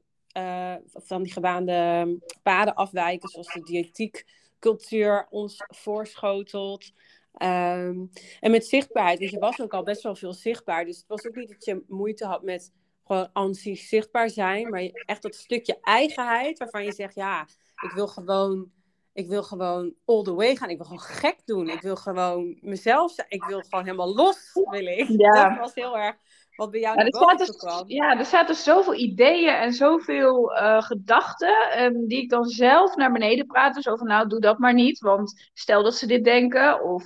van 0.93 1.23
die 1.23 1.31
gebaande 1.31 2.07
paden 2.43 2.73
afwijken, 2.73 3.29
zoals 3.29 3.53
de 3.53 3.61
diëtiekcultuur 3.61 5.27
ons 5.29 5.63
voorschotelt. 5.67 6.91
Um, 7.37 8.09
en 8.39 8.51
met 8.51 8.65
zichtbaarheid, 8.65 9.19
want 9.19 9.31
je 9.31 9.39
was 9.39 9.61
ook 9.61 9.73
al 9.73 9.83
best 9.83 10.03
wel 10.03 10.15
veel 10.15 10.33
zichtbaar. 10.33 10.85
Dus 10.85 10.97
het 10.97 11.07
was 11.07 11.27
ook 11.27 11.35
niet 11.35 11.49
dat 11.49 11.65
je 11.65 11.83
moeite 11.87 12.25
had 12.25 12.43
met 12.43 12.71
gewoon 13.03 13.29
anti-zichtbaar 13.33 14.29
zijn. 14.29 14.69
Maar 14.69 14.81
echt 14.81 15.21
dat 15.21 15.35
stukje 15.35 15.77
eigenheid 15.81 16.57
waarvan 16.57 16.83
je 16.83 16.93
zegt, 16.93 17.15
ja, 17.15 17.47
ik 17.83 17.91
wil 17.91 18.07
gewoon, 18.07 18.71
ik 19.13 19.27
wil 19.27 19.43
gewoon 19.43 19.93
all 20.05 20.23
the 20.23 20.33
way 20.33 20.55
gaan. 20.55 20.69
Ik 20.69 20.77
wil 20.77 20.85
gewoon 20.85 21.01
gek 21.01 21.41
doen. 21.45 21.69
Ik 21.69 21.81
wil 21.81 21.95
gewoon 21.95 22.57
mezelf 22.61 23.11
zijn. 23.11 23.27
Ik 23.29 23.43
wil 23.43 23.61
gewoon 23.61 23.85
helemaal 23.85 24.15
los, 24.15 24.51
wil 24.53 24.85
ik. 24.85 25.07
Ja. 25.07 25.49
Dat 25.49 25.59
was 25.59 25.73
heel 25.73 25.97
erg 25.97 26.15
wat 26.55 26.71
bij 26.71 26.79
jou 26.79 26.97
ja, 26.97 27.05
er 27.05 27.15
zaten, 27.15 27.57
kwam. 27.57 27.83
Ja, 27.87 28.17
er 28.17 28.25
zaten 28.25 28.55
zoveel 28.55 28.93
ideeën 28.93 29.55
en 29.55 29.73
zoveel 29.73 30.51
uh, 30.51 30.81
gedachten 30.81 31.83
um, 31.83 32.07
die 32.07 32.21
ik 32.21 32.29
dan 32.29 32.45
zelf 32.45 32.95
naar 32.95 33.11
beneden 33.11 33.45
praatte. 33.45 33.81
Zo 33.81 33.95
van, 33.95 34.07
nou, 34.07 34.27
doe 34.27 34.39
dat 34.39 34.57
maar 34.57 34.73
niet, 34.73 34.99
want 34.99 35.49
stel 35.53 35.83
dat 35.83 35.95
ze 35.95 36.07
dit 36.07 36.23
denken. 36.23 36.83
Of 36.83 37.03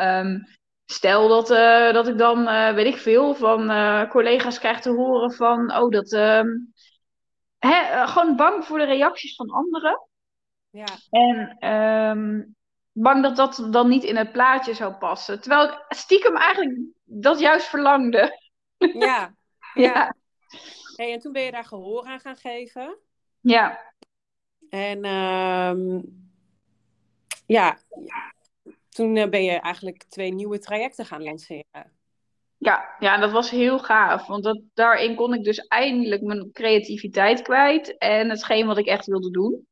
Um, 0.00 0.46
stel 0.84 1.28
dat, 1.28 1.50
uh, 1.50 1.92
dat 1.92 2.08
ik 2.08 2.18
dan, 2.18 2.40
uh, 2.40 2.72
weet 2.74 2.86
ik 2.86 2.96
veel, 2.96 3.34
van 3.34 3.70
uh, 3.70 4.10
collega's 4.10 4.58
krijg 4.58 4.80
te 4.80 4.90
horen 4.90 5.32
van, 5.32 5.76
oh, 5.76 5.90
dat. 5.90 6.10
Hè, 7.58 8.06
gewoon 8.06 8.36
bang 8.36 8.64
voor 8.64 8.78
de 8.78 8.84
reacties 8.84 9.34
van 9.34 9.50
anderen. 9.50 10.07
Ja. 10.78 10.98
En 11.10 11.68
um, 11.74 12.56
bang 12.92 13.22
dat 13.22 13.36
dat 13.36 13.68
dan 13.70 13.88
niet 13.88 14.04
in 14.04 14.16
het 14.16 14.32
plaatje 14.32 14.74
zou 14.74 14.92
passen. 14.94 15.40
Terwijl 15.40 15.68
ik 15.68 15.84
stiekem 15.88 16.36
eigenlijk 16.36 16.78
dat 17.04 17.38
juist 17.38 17.66
verlangde. 17.66 18.38
Ja. 18.78 19.34
ja. 19.74 20.14
Hey, 20.96 21.12
en 21.12 21.18
toen 21.18 21.32
ben 21.32 21.42
je 21.42 21.50
daar 21.50 21.64
gehoor 21.64 22.04
aan 22.04 22.20
gaan 22.20 22.36
geven. 22.36 22.98
Ja. 23.40 23.92
En 24.68 25.04
um, 25.04 26.04
ja, 27.46 27.78
toen 28.88 29.16
uh, 29.16 29.28
ben 29.28 29.44
je 29.44 29.60
eigenlijk 29.60 30.04
twee 30.08 30.32
nieuwe 30.32 30.58
trajecten 30.58 31.06
gaan 31.06 31.22
lanceren. 31.22 31.92
Ja, 32.56 32.94
ja, 32.98 33.14
en 33.14 33.20
dat 33.20 33.32
was 33.32 33.50
heel 33.50 33.78
gaaf. 33.78 34.26
Want 34.26 34.44
dat, 34.44 34.60
daarin 34.74 35.14
kon 35.14 35.34
ik 35.34 35.44
dus 35.44 35.58
eindelijk 35.58 36.22
mijn 36.22 36.52
creativiteit 36.52 37.42
kwijt. 37.42 37.98
En 37.98 38.30
hetgeen 38.30 38.66
wat 38.66 38.78
ik 38.78 38.86
echt 38.86 39.06
wilde 39.06 39.30
doen. 39.30 39.66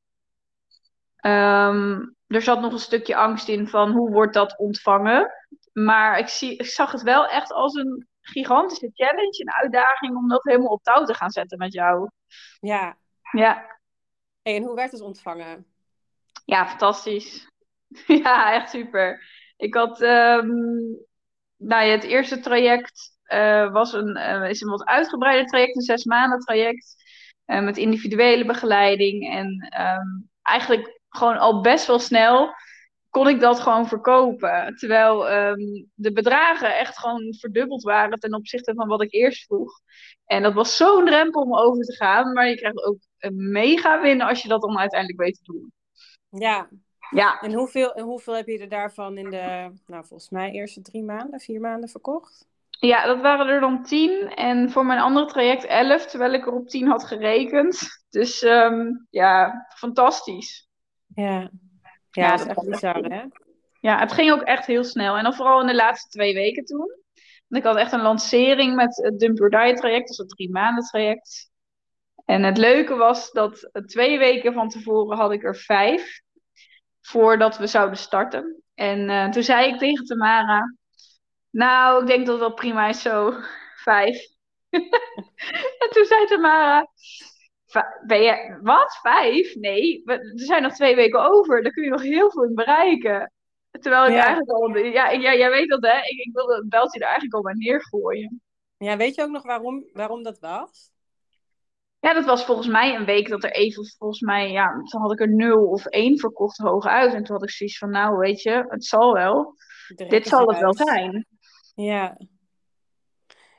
Um, 1.26 2.16
er 2.26 2.42
zat 2.42 2.60
nog 2.60 2.72
een 2.72 2.78
stukje 2.78 3.16
angst 3.16 3.48
in 3.48 3.68
van 3.68 3.90
hoe 3.90 4.10
wordt 4.10 4.34
dat 4.34 4.58
ontvangen. 4.58 5.30
Maar 5.72 6.18
ik, 6.18 6.28
zie, 6.28 6.56
ik 6.56 6.66
zag 6.66 6.92
het 6.92 7.02
wel 7.02 7.26
echt 7.26 7.52
als 7.52 7.74
een 7.74 8.08
gigantische 8.20 8.90
challenge, 8.92 9.42
een 9.42 9.52
uitdaging 9.52 10.16
om 10.16 10.28
dat 10.28 10.44
helemaal 10.44 10.72
op 10.72 10.82
touw 10.82 11.04
te 11.04 11.14
gaan 11.14 11.30
zetten 11.30 11.58
met 11.58 11.72
jou. 11.72 12.10
Ja. 12.60 12.96
Ja. 13.32 13.78
Hey, 14.42 14.56
en 14.56 14.62
hoe 14.62 14.74
werd 14.74 14.92
het 14.92 15.00
ontvangen? 15.00 15.66
Ja, 16.44 16.66
fantastisch. 16.66 17.50
ja, 18.24 18.52
echt 18.52 18.70
super. 18.70 19.22
Ik 19.56 19.74
had, 19.74 20.00
ehm, 20.00 20.48
nou 21.56 21.84
ja, 21.84 21.90
het 21.90 22.04
eerste 22.04 22.40
traject 22.40 23.18
uh, 23.26 23.72
was 23.72 23.92
een, 23.92 24.16
uh, 24.16 24.48
is 24.48 24.60
een 24.60 24.70
wat 24.70 24.84
uitgebreider 24.84 25.46
traject, 25.46 25.76
een 25.76 25.82
zes 25.82 26.04
maanden 26.04 26.38
traject. 26.38 27.04
Uh, 27.46 27.62
met 27.62 27.76
individuele 27.76 28.44
begeleiding. 28.44 29.32
En 29.32 29.46
um, 29.80 30.30
eigenlijk 30.42 30.95
gewoon 31.08 31.38
al 31.38 31.60
best 31.60 31.86
wel 31.86 31.98
snel 31.98 32.54
kon 33.10 33.28
ik 33.28 33.40
dat 33.40 33.60
gewoon 33.60 33.88
verkopen. 33.88 34.74
Terwijl 34.76 35.32
um, 35.32 35.90
de 35.94 36.12
bedragen 36.12 36.78
echt 36.78 36.98
gewoon 36.98 37.34
verdubbeld 37.38 37.82
waren 37.82 38.18
ten 38.18 38.34
opzichte 38.34 38.74
van 38.74 38.88
wat 38.88 39.02
ik 39.02 39.12
eerst 39.12 39.44
vroeg. 39.44 39.80
En 40.26 40.42
dat 40.42 40.52
was 40.52 40.76
zo'n 40.76 41.04
drempel 41.04 41.42
om 41.42 41.56
over 41.56 41.84
te 41.84 41.94
gaan. 41.96 42.32
Maar 42.32 42.48
je 42.48 42.56
krijgt 42.56 42.84
ook 42.84 42.98
een 43.18 43.50
mega 43.50 44.00
win 44.00 44.22
als 44.22 44.42
je 44.42 44.48
dat 44.48 44.60
dan 44.60 44.78
uiteindelijk 44.78 45.20
weet 45.20 45.34
te 45.34 45.52
doen. 45.52 45.72
Ja. 46.40 46.68
Ja. 47.10 47.40
En 47.40 47.52
hoeveel, 47.52 47.94
en 47.94 48.04
hoeveel 48.04 48.34
heb 48.34 48.46
je 48.46 48.58
er 48.58 48.68
daarvan 48.68 49.18
in 49.18 49.30
de, 49.30 49.70
nou 49.86 50.06
volgens 50.06 50.30
mij, 50.30 50.50
eerste 50.50 50.82
drie 50.82 51.02
maanden, 51.02 51.40
vier 51.40 51.60
maanden 51.60 51.88
verkocht? 51.88 52.46
Ja, 52.70 53.06
dat 53.06 53.20
waren 53.20 53.46
er 53.46 53.60
dan 53.60 53.82
tien. 53.82 54.34
En 54.34 54.70
voor 54.70 54.86
mijn 54.86 55.00
andere 55.00 55.26
traject 55.26 55.64
elf, 55.64 56.06
terwijl 56.06 56.32
ik 56.32 56.46
er 56.46 56.52
op 56.52 56.68
tien 56.68 56.86
had 56.88 57.04
gerekend. 57.04 58.04
Dus 58.10 58.42
um, 58.42 59.06
ja, 59.10 59.66
fantastisch. 59.76 60.65
Ja, 61.16 61.50
ja, 62.10 62.30
dat 62.30 62.40
is 62.40 62.46
echt 62.46 62.68
bizar, 62.68 63.04
hè? 63.04 63.24
Ja, 63.80 63.98
het 63.98 64.12
ging 64.12 64.32
ook 64.32 64.42
echt 64.42 64.66
heel 64.66 64.84
snel. 64.84 65.16
En 65.16 65.22
dan 65.22 65.34
vooral 65.34 65.60
in 65.60 65.66
de 65.66 65.74
laatste 65.74 66.08
twee 66.08 66.34
weken 66.34 66.64
toen. 66.64 67.04
Want 67.48 67.62
ik 67.62 67.62
had 67.62 67.76
echt 67.76 67.92
een 67.92 68.02
lancering 68.02 68.74
met 68.74 68.96
het 68.96 69.18
Dump 69.18 69.38
Your 69.38 69.64
Diet 69.64 69.76
traject, 69.76 70.08
dus 70.08 70.16
het 70.16 70.28
drie 70.28 70.50
maanden 70.50 70.84
traject. 70.84 71.50
En 72.24 72.42
het 72.42 72.58
leuke 72.58 72.94
was 72.94 73.32
dat 73.32 73.70
twee 73.86 74.18
weken 74.18 74.52
van 74.52 74.68
tevoren 74.68 75.16
had 75.16 75.32
ik 75.32 75.44
er 75.44 75.56
vijf 75.56 76.20
voordat 77.00 77.58
we 77.58 77.66
zouden 77.66 77.98
starten. 77.98 78.62
En 78.74 79.08
uh, 79.08 79.28
toen 79.28 79.42
zei 79.42 79.72
ik 79.72 79.78
tegen 79.78 80.04
Tamara, 80.04 80.76
nou, 81.50 82.00
ik 82.00 82.06
denk 82.06 82.26
dat 82.26 82.40
dat 82.40 82.54
prima 82.54 82.88
is 82.88 83.02
zo, 83.02 83.32
vijf. 83.76 84.26
en 85.82 85.90
toen 85.90 86.04
zei 86.04 86.26
Tamara, 86.26 86.86
ben 88.06 88.22
je, 88.22 88.58
wat, 88.62 88.98
vijf? 89.02 89.54
Nee, 89.54 90.02
er 90.04 90.20
zijn 90.34 90.62
nog 90.62 90.72
twee 90.72 90.94
weken 90.94 91.30
over, 91.30 91.62
daar 91.62 91.72
kun 91.72 91.84
je 91.84 91.90
nog 91.90 92.02
heel 92.02 92.30
veel 92.30 92.44
in 92.44 92.54
bereiken. 92.54 93.32
Terwijl 93.70 94.04
ik 94.06 94.12
ja. 94.12 94.24
eigenlijk 94.24 94.50
al, 94.50 94.76
ja, 94.76 95.10
ja, 95.10 95.34
jij 95.34 95.50
weet 95.50 95.68
dat 95.68 95.82
hè, 95.82 95.96
ik, 95.96 96.18
ik 96.26 96.30
wilde 96.32 96.54
het 96.54 96.68
beltje 96.68 96.98
er 96.98 97.04
eigenlijk 97.04 97.34
al 97.34 97.42
bij 97.42 97.54
neergooien. 97.54 98.40
Ja, 98.76 98.96
weet 98.96 99.14
je 99.14 99.22
ook 99.22 99.30
nog 99.30 99.42
waarom, 99.42 99.84
waarom 99.92 100.22
dat 100.22 100.38
was? 100.38 100.90
Ja, 102.00 102.14
dat 102.14 102.24
was 102.24 102.44
volgens 102.44 102.66
mij 102.66 102.94
een 102.94 103.04
week 103.04 103.28
dat 103.28 103.44
er 103.44 103.52
even, 103.52 103.94
volgens 103.98 104.20
mij, 104.20 104.50
ja, 104.50 104.82
toen 104.84 105.00
had 105.00 105.12
ik 105.12 105.20
er 105.20 105.34
nul 105.34 105.66
of 105.66 105.86
één 105.86 106.18
verkocht 106.18 106.58
hooguit. 106.58 107.14
En 107.14 107.24
toen 107.24 107.36
had 107.36 107.44
ik 107.44 107.50
zoiets 107.50 107.78
van, 107.78 107.90
nou, 107.90 108.16
weet 108.16 108.42
je, 108.42 108.64
het 108.68 108.84
zal 108.84 109.12
wel. 109.12 109.54
Dit 110.08 110.26
zal 110.26 110.48
het 110.48 110.58
wel 110.58 110.74
zijn. 110.74 111.26
Ja. 111.74 112.16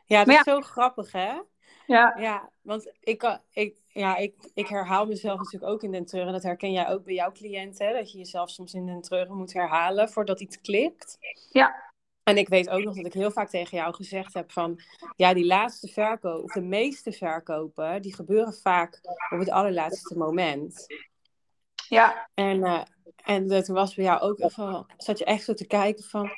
Ja, 0.05 0.24
dat 0.24 0.36
is 0.36 0.43
zo 0.43 0.62
grappig, 0.62 1.12
hè? 1.12 1.41
Ja. 1.88 2.15
Ja, 2.20 2.50
want 2.62 2.91
ik, 3.00 3.39
ik, 3.51 3.75
ja, 3.88 4.17
ik, 4.17 4.36
ik 4.53 4.67
herhaal 4.67 5.06
mezelf 5.06 5.38
natuurlijk 5.38 5.72
ook 5.72 5.84
in 5.84 5.91
den 5.91 6.06
treuren. 6.06 6.34
Dat 6.34 6.44
herken 6.44 6.72
jij 6.72 6.88
ook 6.89 7.03
bij 7.03 7.13
jouw 7.13 7.32
cliënten, 7.32 7.94
dat 7.94 8.12
je 8.12 8.17
jezelf 8.17 8.50
soms 8.50 8.74
in 8.74 8.86
den 8.86 9.01
treuren 9.01 9.38
moet 9.38 9.53
herhalen 9.53 10.10
voordat 10.10 10.41
iets 10.41 10.62
klikt. 10.62 11.17
Ja. 11.51 11.86
En 12.24 12.38
ik 12.38 12.48
weet 12.48 12.70
ook 12.70 12.84
nog 12.84 12.96
dat 12.96 13.06
ik 13.06 13.13
heel 13.13 13.32
vaak 13.32 13.50
tegen 13.50 13.77
jou 13.77 13.94
gezegd 13.94 14.34
heb 14.34 14.51
van, 14.51 14.79
ja, 15.15 15.34
die 15.34 15.46
laatste 15.46 15.88
verkoop, 15.88 16.44
of 16.44 16.51
de 16.51 16.62
meeste 16.62 17.12
verkopen, 17.12 18.01
die 18.01 18.15
gebeuren 18.15 18.53
vaak 18.53 19.00
op 19.29 19.39
het 19.39 19.50
allerlaatste 19.50 20.17
moment. 20.17 20.86
Ja. 21.89 22.29
En, 22.34 22.58
uh, 22.58 22.84
en 23.24 23.63
toen 23.63 23.75
was 23.75 23.96
bij 23.96 24.06
jou 24.06 24.22
ook, 24.22 24.51
van, 24.51 24.89
zat 24.98 25.17
je 25.17 25.25
echt 25.25 25.44
zo 25.44 25.53
te 25.53 25.67
kijken 25.67 26.03
van, 26.03 26.29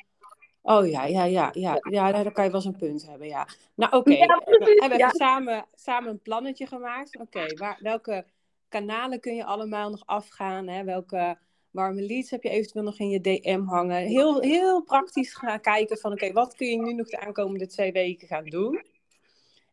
oh 0.70 0.88
ja, 0.88 1.04
ja, 1.04 1.24
ja, 1.24 1.50
ja, 1.52 1.78
ja, 1.90 2.12
daar 2.12 2.32
kan 2.32 2.44
je 2.44 2.50
wel 2.50 2.60
eens 2.60 2.64
een 2.64 2.76
punt 2.76 3.06
hebben, 3.06 3.26
ja. 3.26 3.48
Nou 3.74 3.96
oké, 3.96 4.12
okay. 4.12 4.26
ja, 4.26 4.42
we 4.44 4.76
hebben 4.80 4.98
ja. 4.98 5.10
samen, 5.10 5.66
samen 5.74 6.10
een 6.10 6.22
plannetje 6.22 6.66
gemaakt. 6.66 7.18
Oké, 7.18 7.44
okay, 7.54 7.76
welke 7.80 8.24
kanalen 8.68 9.20
kun 9.20 9.34
je 9.34 9.44
allemaal 9.44 9.90
nog 9.90 10.02
afgaan, 10.06 10.68
hè? 10.68 10.84
welke 10.84 11.38
warme 11.70 12.02
leads 12.02 12.30
heb 12.30 12.42
je 12.42 12.48
eventueel 12.50 12.84
nog 12.84 12.98
in 12.98 13.08
je 13.08 13.20
DM 13.20 13.62
hangen. 13.62 14.02
Heel, 14.02 14.40
heel 14.40 14.82
praktisch 14.82 15.34
gaan 15.34 15.60
kijken 15.60 15.98
van 15.98 16.12
oké, 16.12 16.24
okay, 16.24 16.34
wat 16.34 16.54
kun 16.54 16.66
je 16.66 16.82
nu 16.82 16.92
nog 16.92 17.08
de 17.08 17.20
aankomende 17.20 17.66
twee 17.66 17.92
weken 17.92 18.28
gaan 18.28 18.44
doen? 18.44 18.84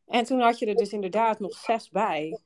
En 0.07 0.23
toen 0.23 0.39
had 0.39 0.59
je 0.59 0.65
er 0.65 0.75
dus 0.75 0.91
inderdaad 0.91 1.39
nog 1.39 1.57
zes 1.57 1.89
bij. 1.89 2.39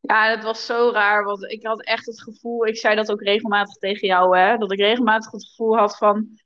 Ja, 0.00 0.34
dat 0.34 0.44
was 0.44 0.66
zo 0.66 0.90
raar, 0.92 1.24
want 1.24 1.42
ik 1.42 1.66
had 1.66 1.82
echt 1.82 2.06
het 2.06 2.22
gevoel, 2.22 2.66
ik 2.66 2.76
zei 2.76 2.94
dat 2.94 3.10
ook 3.10 3.22
regelmatig 3.22 3.74
tegen 3.74 4.06
jou, 4.06 4.38
hè, 4.38 4.56
dat 4.56 4.72
ik 4.72 4.78
regelmatig 4.78 5.30
het 5.30 5.46
gevoel 5.46 5.76
had 5.76 5.96
van, 5.96 6.38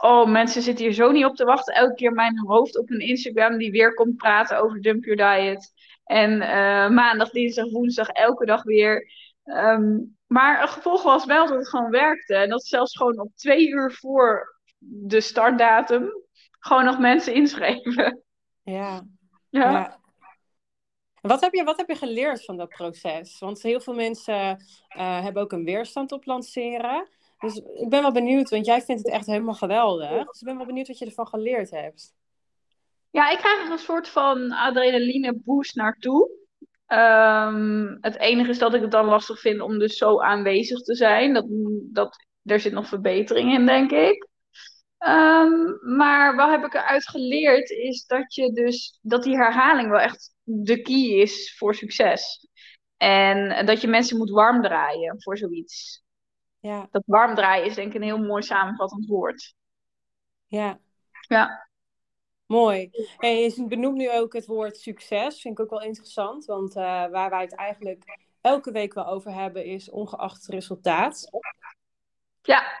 oh, 0.00 0.26
mensen 0.26 0.62
zitten 0.62 0.84
hier 0.84 0.94
zo 0.94 1.10
niet 1.10 1.24
op 1.24 1.36
te 1.36 1.44
wachten. 1.44 1.74
Elke 1.74 1.94
keer 1.94 2.12
mijn 2.12 2.38
hoofd 2.38 2.78
op 2.78 2.90
een 2.90 3.00
Instagram 3.00 3.58
die 3.58 3.70
weer 3.70 3.94
komt 3.94 4.16
praten 4.16 4.62
over 4.62 4.80
Dump 4.80 5.04
Your 5.04 5.38
Diet. 5.38 5.72
En 6.04 6.30
uh, 6.32 6.88
maandag, 6.88 7.30
dinsdag, 7.30 7.70
woensdag, 7.70 8.08
elke 8.08 8.46
dag 8.46 8.62
weer. 8.62 9.12
Um, 9.44 10.18
maar 10.26 10.60
het 10.60 10.70
gevolg 10.70 11.02
was 11.02 11.24
wel 11.24 11.46
dat 11.46 11.56
het 11.56 11.68
gewoon 11.68 11.90
werkte. 11.90 12.34
En 12.34 12.48
dat 12.48 12.64
zelfs 12.64 12.96
gewoon 12.96 13.20
op 13.20 13.30
twee 13.34 13.68
uur 13.68 13.92
voor 13.92 14.58
de 14.78 15.20
startdatum 15.20 16.12
gewoon 16.58 16.84
nog 16.84 16.98
mensen 16.98 17.34
inschreven. 17.34 18.22
Ja. 18.62 19.02
Ja. 19.52 19.70
ja. 19.70 20.00
Wat 21.20 21.40
heb, 21.40 21.52
je, 21.52 21.64
wat 21.64 21.76
heb 21.76 21.88
je 21.88 21.94
geleerd 21.94 22.44
van 22.44 22.56
dat 22.56 22.68
proces? 22.68 23.38
Want 23.38 23.62
heel 23.62 23.80
veel 23.80 23.94
mensen 23.94 24.64
uh, 24.96 25.22
hebben 25.22 25.42
ook 25.42 25.52
een 25.52 25.64
weerstand 25.64 26.12
op 26.12 26.24
lanceren. 26.24 27.08
Dus 27.40 27.56
ik 27.56 27.88
ben 27.88 28.02
wel 28.02 28.12
benieuwd, 28.12 28.50
want 28.50 28.66
jij 28.66 28.82
vindt 28.82 29.02
het 29.02 29.12
echt 29.12 29.26
helemaal 29.26 29.54
geweldig. 29.54 30.26
Dus 30.26 30.40
ik 30.40 30.46
ben 30.46 30.56
wel 30.56 30.66
benieuwd 30.66 30.88
wat 30.88 30.98
je 30.98 31.04
ervan 31.04 31.26
geleerd 31.26 31.70
hebt. 31.70 32.12
Ja, 33.10 33.30
ik 33.30 33.38
krijg 33.38 33.64
er 33.64 33.70
een 33.70 33.78
soort 33.78 34.08
van 34.08 34.52
adrenaline 34.52 35.40
boost 35.44 35.74
naartoe. 35.74 36.30
Um, 36.86 37.98
het 38.00 38.18
enige 38.18 38.50
is 38.50 38.58
dat 38.58 38.74
ik 38.74 38.80
het 38.80 38.90
dan 38.90 39.04
lastig 39.04 39.40
vind 39.40 39.60
om 39.60 39.78
dus 39.78 39.96
zo 39.96 40.20
aanwezig 40.20 40.80
te 40.80 40.94
zijn. 40.94 41.34
Dat, 41.34 41.46
dat, 41.92 42.16
er 42.44 42.60
zit 42.60 42.72
nog 42.72 42.88
verbetering 42.88 43.52
in, 43.52 43.66
denk 43.66 43.90
ik. 43.90 44.28
Um, 45.08 45.78
maar 45.96 46.36
wat 46.36 46.50
heb 46.50 46.64
ik 46.64 46.74
eruit 46.74 47.08
geleerd 47.08 47.70
is 47.70 48.06
dat 48.06 48.34
je 48.34 48.52
dus 48.52 48.98
dat 49.02 49.22
die 49.22 49.36
herhaling 49.36 49.90
wel 49.90 50.00
echt 50.00 50.34
de 50.42 50.82
key 50.82 51.20
is 51.20 51.56
voor 51.58 51.74
succes. 51.74 52.48
En 52.96 53.66
dat 53.66 53.80
je 53.80 53.88
mensen 53.88 54.16
moet 54.16 54.30
warm 54.30 54.62
draaien 54.62 55.22
voor 55.22 55.38
zoiets. 55.38 56.02
Ja. 56.60 56.88
Dat 56.90 57.02
warm 57.06 57.34
draaien 57.34 57.66
is 57.66 57.74
denk 57.74 57.88
ik 57.88 57.94
een 57.94 58.02
heel 58.02 58.18
mooi 58.18 58.42
samenvattend 58.42 59.06
woord. 59.06 59.54
Ja. 60.46 60.78
Ja. 61.28 61.68
Mooi. 62.46 62.90
En 63.18 63.36
je 63.36 63.66
benoemt 63.68 63.96
nu 63.96 64.12
ook 64.12 64.32
het 64.32 64.46
woord 64.46 64.76
succes. 64.76 65.40
Vind 65.40 65.58
ik 65.58 65.64
ook 65.64 65.70
wel 65.70 65.82
interessant. 65.82 66.44
Want 66.44 66.76
uh, 66.76 66.82
waar 66.82 67.30
wij 67.30 67.42
het 67.42 67.54
eigenlijk 67.54 68.18
elke 68.40 68.72
week 68.72 68.94
wel 68.94 69.06
over 69.06 69.32
hebben, 69.32 69.64
is 69.64 69.90
ongeacht 69.90 70.42
het 70.42 70.50
resultaat. 70.50 71.30
Ja. 72.42 72.80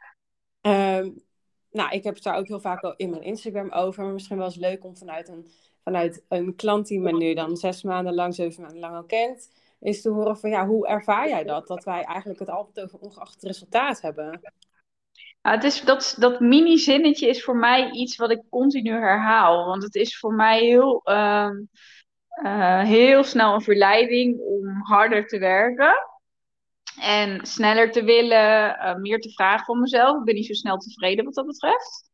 Um, 0.60 1.24
nou, 1.70 1.90
ik 1.90 2.04
heb 2.04 2.14
het 2.14 2.22
daar 2.22 2.36
ook 2.36 2.46
heel 2.46 2.60
vaak 2.60 2.82
al 2.82 2.96
in 2.96 3.10
mijn 3.10 3.22
Instagram 3.22 3.70
over. 3.70 4.04
Maar 4.04 4.12
misschien 4.12 4.36
wel 4.36 4.46
eens 4.46 4.56
leuk 4.56 4.84
om 4.84 4.96
vanuit 4.96 5.28
een, 5.28 5.50
vanuit 5.82 6.24
een 6.28 6.56
klant 6.56 6.86
die 6.86 7.00
me 7.00 7.12
nu 7.12 7.34
dan 7.34 7.56
zes 7.56 7.82
maanden 7.82 8.14
lang, 8.14 8.34
zeven 8.34 8.62
maanden 8.62 8.80
lang 8.80 8.96
al 8.96 9.04
kent, 9.04 9.50
is 9.80 10.02
te 10.02 10.10
horen 10.10 10.38
van 10.38 10.50
ja, 10.50 10.66
hoe 10.66 10.86
ervaar 10.86 11.28
jij 11.28 11.44
dat? 11.44 11.66
Dat 11.66 11.84
wij 11.84 12.02
eigenlijk 12.02 12.38
het 12.38 12.50
altijd 12.50 12.86
over 12.86 12.98
ongeacht 12.98 13.34
het 13.34 13.42
resultaat 13.42 14.00
hebben. 14.00 14.40
Het 15.42 15.64
is, 15.64 15.80
dat, 15.80 16.16
dat 16.18 16.40
mini-zinnetje 16.40 17.28
is 17.28 17.44
voor 17.44 17.56
mij 17.56 17.90
iets 17.90 18.16
wat 18.16 18.30
ik 18.30 18.42
continu 18.50 18.90
herhaal. 18.90 19.66
Want 19.66 19.82
het 19.82 19.94
is 19.94 20.18
voor 20.18 20.34
mij 20.34 20.64
heel, 20.64 21.00
uh, 21.04 21.50
uh, 22.44 22.80
heel 22.80 23.22
snel 23.22 23.54
een 23.54 23.60
verleiding 23.60 24.40
om 24.40 24.82
harder 24.82 25.26
te 25.26 25.38
werken. 25.38 25.94
En 27.00 27.46
sneller 27.46 27.90
te 27.90 28.04
willen, 28.04 28.76
uh, 28.76 28.94
meer 28.94 29.20
te 29.20 29.32
vragen 29.32 29.64
van 29.64 29.80
mezelf. 29.80 30.18
Ik 30.18 30.24
ben 30.24 30.34
niet 30.34 30.46
zo 30.46 30.52
snel 30.52 30.76
tevreden 30.76 31.24
wat 31.24 31.34
dat 31.34 31.46
betreft. 31.46 32.10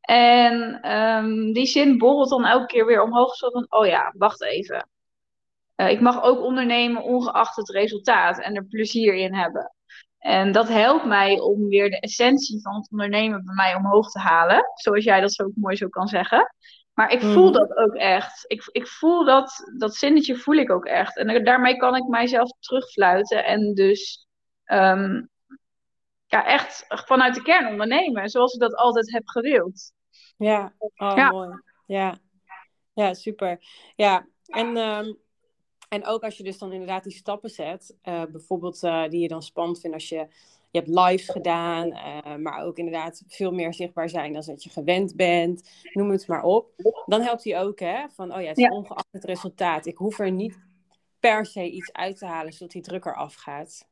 En 0.00 0.90
um, 0.96 1.52
die 1.52 1.66
zin 1.66 1.98
borrelt 1.98 2.28
dan 2.28 2.44
elke 2.44 2.66
keer 2.66 2.86
weer 2.86 3.02
omhoog. 3.02 3.34
Zo 3.34 3.50
van, 3.50 3.66
oh 3.68 3.86
ja, 3.86 4.14
wacht 4.16 4.42
even. 4.42 4.88
Uh, 5.80 5.90
ik 5.90 6.00
mag 6.00 6.22
ook 6.22 6.40
ondernemen 6.40 7.02
ongeacht 7.02 7.56
het 7.56 7.70
resultaat 7.70 8.38
en 8.38 8.54
er 8.54 8.64
plezier 8.64 9.14
in 9.14 9.34
hebben. 9.34 9.72
En 10.18 10.52
dat 10.52 10.68
helpt 10.68 11.04
mij 11.04 11.38
om 11.38 11.68
weer 11.68 11.90
de 11.90 12.00
essentie 12.00 12.60
van 12.60 12.74
het 12.74 12.90
ondernemen 12.90 13.44
bij 13.44 13.54
mij 13.54 13.74
omhoog 13.74 14.10
te 14.10 14.18
halen. 14.18 14.64
Zoals 14.74 15.04
jij 15.04 15.20
dat 15.20 15.32
zo 15.32 15.50
mooi 15.54 15.76
zo 15.76 15.88
kan 15.88 16.08
zeggen. 16.08 16.54
Maar 16.94 17.12
ik 17.12 17.20
voel 17.20 17.46
mm. 17.46 17.52
dat 17.52 17.76
ook 17.76 17.94
echt. 17.94 18.44
Ik, 18.46 18.68
ik 18.72 18.86
voel 18.86 19.24
dat, 19.24 19.70
dat 19.76 19.94
zinnetje 19.94 20.36
voel 20.36 20.54
ik 20.54 20.70
ook 20.70 20.84
echt. 20.84 21.16
En 21.16 21.44
daarmee 21.44 21.76
kan 21.76 21.96
ik 21.96 22.06
mijzelf 22.06 22.50
terugfluiten. 22.58 23.44
En 23.44 23.74
dus 23.74 24.26
um, 24.66 25.28
ja, 26.26 26.46
echt 26.46 26.84
vanuit 26.88 27.34
de 27.34 27.42
kern 27.42 27.66
ondernemen. 27.66 28.28
Zoals 28.28 28.54
ik 28.54 28.60
dat 28.60 28.74
altijd 28.74 29.12
heb 29.12 29.28
gewild. 29.28 29.92
Ja, 30.36 30.72
oh, 30.78 31.16
ja. 31.16 31.30
mooi. 31.30 31.62
Ja. 31.86 32.18
ja, 32.92 33.14
super. 33.14 33.58
Ja, 33.96 34.26
en 34.46 34.76
um, 34.76 35.18
en 35.88 36.06
ook 36.06 36.22
als 36.22 36.36
je 36.36 36.42
dus 36.42 36.58
dan 36.58 36.72
inderdaad 36.72 37.04
die 37.04 37.12
stappen 37.12 37.50
zet, 37.50 37.96
uh, 38.04 38.22
bijvoorbeeld 38.24 38.82
uh, 38.82 39.08
die 39.08 39.20
je 39.20 39.28
dan 39.28 39.42
spannend 39.42 39.80
vindt 39.80 39.96
als 39.96 40.08
je, 40.08 40.26
je 40.70 40.78
hebt 40.78 40.88
lives 40.88 41.28
gedaan, 41.28 41.86
uh, 41.88 42.36
maar 42.36 42.64
ook 42.64 42.76
inderdaad 42.76 43.22
veel 43.26 43.52
meer 43.52 43.74
zichtbaar 43.74 44.08
zijn 44.08 44.32
dan 44.32 44.42
dat 44.46 44.62
je 44.62 44.70
gewend 44.70 45.16
bent, 45.16 45.70
noem 45.92 46.10
het 46.10 46.26
maar 46.26 46.42
op. 46.42 46.72
Dan 47.06 47.20
helpt 47.20 47.44
hij 47.44 47.60
ook, 47.60 47.78
hè, 47.78 48.08
van 48.08 48.34
oh 48.34 48.40
ja, 48.40 48.48
het 48.48 48.58
is 48.58 48.64
ja. 48.64 48.70
ongeacht 48.70 49.08
het 49.10 49.24
resultaat. 49.24 49.86
Ik 49.86 49.96
hoef 49.96 50.18
er 50.18 50.30
niet 50.30 50.58
per 51.20 51.46
se 51.46 51.70
iets 51.70 51.92
uit 51.92 52.18
te 52.18 52.26
halen 52.26 52.52
zodat 52.52 52.72
die 52.72 52.82
druk 52.82 53.04
eraf 53.04 53.34
gaat. 53.34 53.86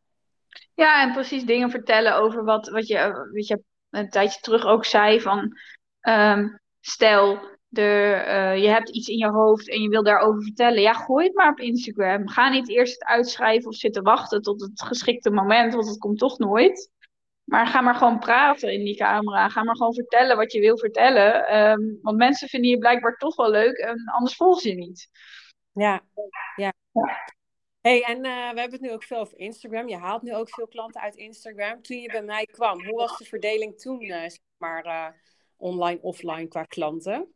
Ja, 0.75 1.03
en 1.03 1.12
precies 1.12 1.45
dingen 1.45 1.71
vertellen 1.71 2.17
over 2.17 2.45
wat, 2.45 2.69
wat 2.69 2.87
je, 2.87 3.29
weet 3.33 3.47
je 3.47 3.62
een 3.91 4.09
tijdje 4.09 4.41
terug 4.41 4.65
ook 4.65 4.85
zei 4.85 5.21
van, 5.21 5.59
um, 6.00 6.61
stel 6.81 7.55
de, 7.68 8.23
uh, 8.26 8.62
je 8.62 8.68
hebt 8.68 8.90
iets 8.90 9.08
in 9.08 9.16
je 9.16 9.28
hoofd 9.28 9.70
en 9.70 9.82
je 9.82 9.88
wil 9.88 10.02
daarover 10.02 10.42
vertellen, 10.42 10.80
ja, 10.80 10.92
gooi 10.92 11.26
het 11.26 11.35
maar 11.35 11.50
op 11.50 11.61
Instagram. 11.61 12.28
Ga 12.28 12.49
niet 12.49 12.68
eerst 12.68 12.92
het 12.92 13.04
uitschrijven 13.04 13.68
of 13.68 13.75
zitten 13.75 14.02
wachten 14.02 14.42
tot 14.42 14.61
het 14.61 14.82
geschikte 14.82 15.30
moment, 15.30 15.75
want 15.75 15.88
het 15.88 15.99
komt 15.99 16.18
toch 16.18 16.38
nooit. 16.38 16.90
Maar 17.44 17.66
ga 17.66 17.80
maar 17.80 17.94
gewoon 17.94 18.18
praten 18.18 18.73
in 18.73 18.85
die 18.85 18.96
camera. 18.96 19.49
Ga 19.49 19.62
maar 19.62 19.76
gewoon 19.76 19.94
vertellen 19.94 20.37
wat 20.37 20.52
je 20.52 20.61
wil 20.61 20.78
vertellen. 20.78 21.56
Um, 21.56 21.99
want 22.02 22.16
mensen 22.16 22.49
vinden 22.49 22.70
je 22.70 22.78
blijkbaar 22.78 23.16
toch 23.16 23.37
wel 23.37 23.50
leuk 23.50 23.76
en 23.76 24.04
anders 24.04 24.37
volgen 24.37 24.61
ze 24.61 24.68
je 24.68 24.75
niet. 24.75 25.08
Ja, 25.73 26.04
ja. 26.56 26.73
hey, 27.80 28.02
en 28.02 28.16
uh, 28.16 28.50
we 28.50 28.61
hebben 28.61 28.73
het 28.73 28.80
nu 28.80 28.92
ook 28.92 29.02
veel 29.02 29.18
over 29.18 29.38
Instagram. 29.38 29.88
Je 29.88 29.96
haalt 29.96 30.23
nu 30.23 30.35
ook 30.35 30.54
veel 30.54 30.68
klanten 30.68 31.00
uit 31.00 31.16
Instagram. 31.16 31.82
Toen 31.82 32.00
je 32.00 32.08
bij 32.08 32.23
mij 32.23 32.44
kwam, 32.44 32.85
hoe 32.85 32.96
was 32.96 33.18
de 33.18 33.25
verdeling 33.25 33.78
toen, 33.78 34.02
uh, 34.02 34.20
zeg 34.20 34.38
maar, 34.56 35.14
online, 35.56 35.99
offline 36.02 36.49
qua 36.49 36.62
klanten? 36.62 37.36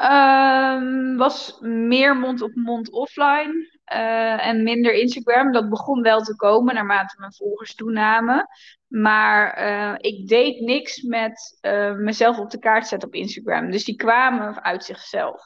Um, 0.00 1.16
was 1.16 1.58
meer 1.60 2.16
mond-op-mond 2.16 2.90
offline 2.90 3.78
uh, 3.92 4.46
en 4.46 4.62
minder 4.62 4.92
Instagram. 4.92 5.52
Dat 5.52 5.68
begon 5.68 6.02
wel 6.02 6.20
te 6.20 6.36
komen 6.36 6.74
naarmate 6.74 7.14
mijn 7.18 7.32
volgers 7.34 7.74
toenamen. 7.74 8.48
Maar 8.86 9.58
uh, 9.58 9.94
ik 9.96 10.28
deed 10.28 10.60
niks 10.60 11.02
met 11.02 11.58
uh, 11.60 11.94
mezelf 11.94 12.38
op 12.38 12.50
de 12.50 12.58
kaart 12.58 12.86
zetten 12.86 13.08
op 13.08 13.14
Instagram. 13.14 13.70
Dus 13.70 13.84
die 13.84 13.96
kwamen 13.96 14.62
uit 14.62 14.84
zichzelf. 14.84 15.42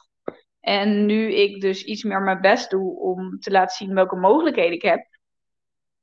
En 0.59 1.05
nu 1.05 1.33
ik 1.33 1.61
dus 1.61 1.83
iets 1.83 2.03
meer 2.03 2.21
mijn 2.21 2.41
best 2.41 2.69
doe 2.69 2.99
om 2.99 3.39
te 3.39 3.51
laten 3.51 3.75
zien 3.75 3.93
welke 3.93 4.15
mogelijkheden 4.15 4.73
ik 4.73 4.81
heb, 4.81 5.07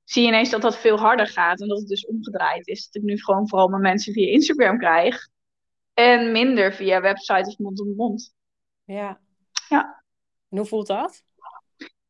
zie 0.05 0.23
je 0.23 0.29
ineens 0.29 0.51
dat 0.51 0.63
dat 0.63 0.77
veel 0.77 0.99
harder 0.99 1.27
gaat. 1.27 1.61
En 1.61 1.69
dat 1.69 1.79
het 1.79 1.89
dus 1.89 2.07
omgedraaid 2.07 2.67
is. 2.67 2.85
Dat 2.91 3.03
ik 3.03 3.09
nu 3.09 3.19
gewoon 3.19 3.49
vooral 3.49 3.69
mijn 3.69 3.83
mensen 3.83 4.13
via 4.13 4.33
Instagram 4.33 4.79
krijg. 4.79 5.29
En 5.95 6.33
minder 6.33 6.73
via 6.73 7.01
websites 7.01 7.49
of 7.49 7.59
mond-op-mond. 7.59 8.39
Ja. 8.91 9.21
Ja. 9.69 10.03
En 10.49 10.57
hoe 10.57 10.67
voelt 10.67 10.87
dat? 10.87 11.23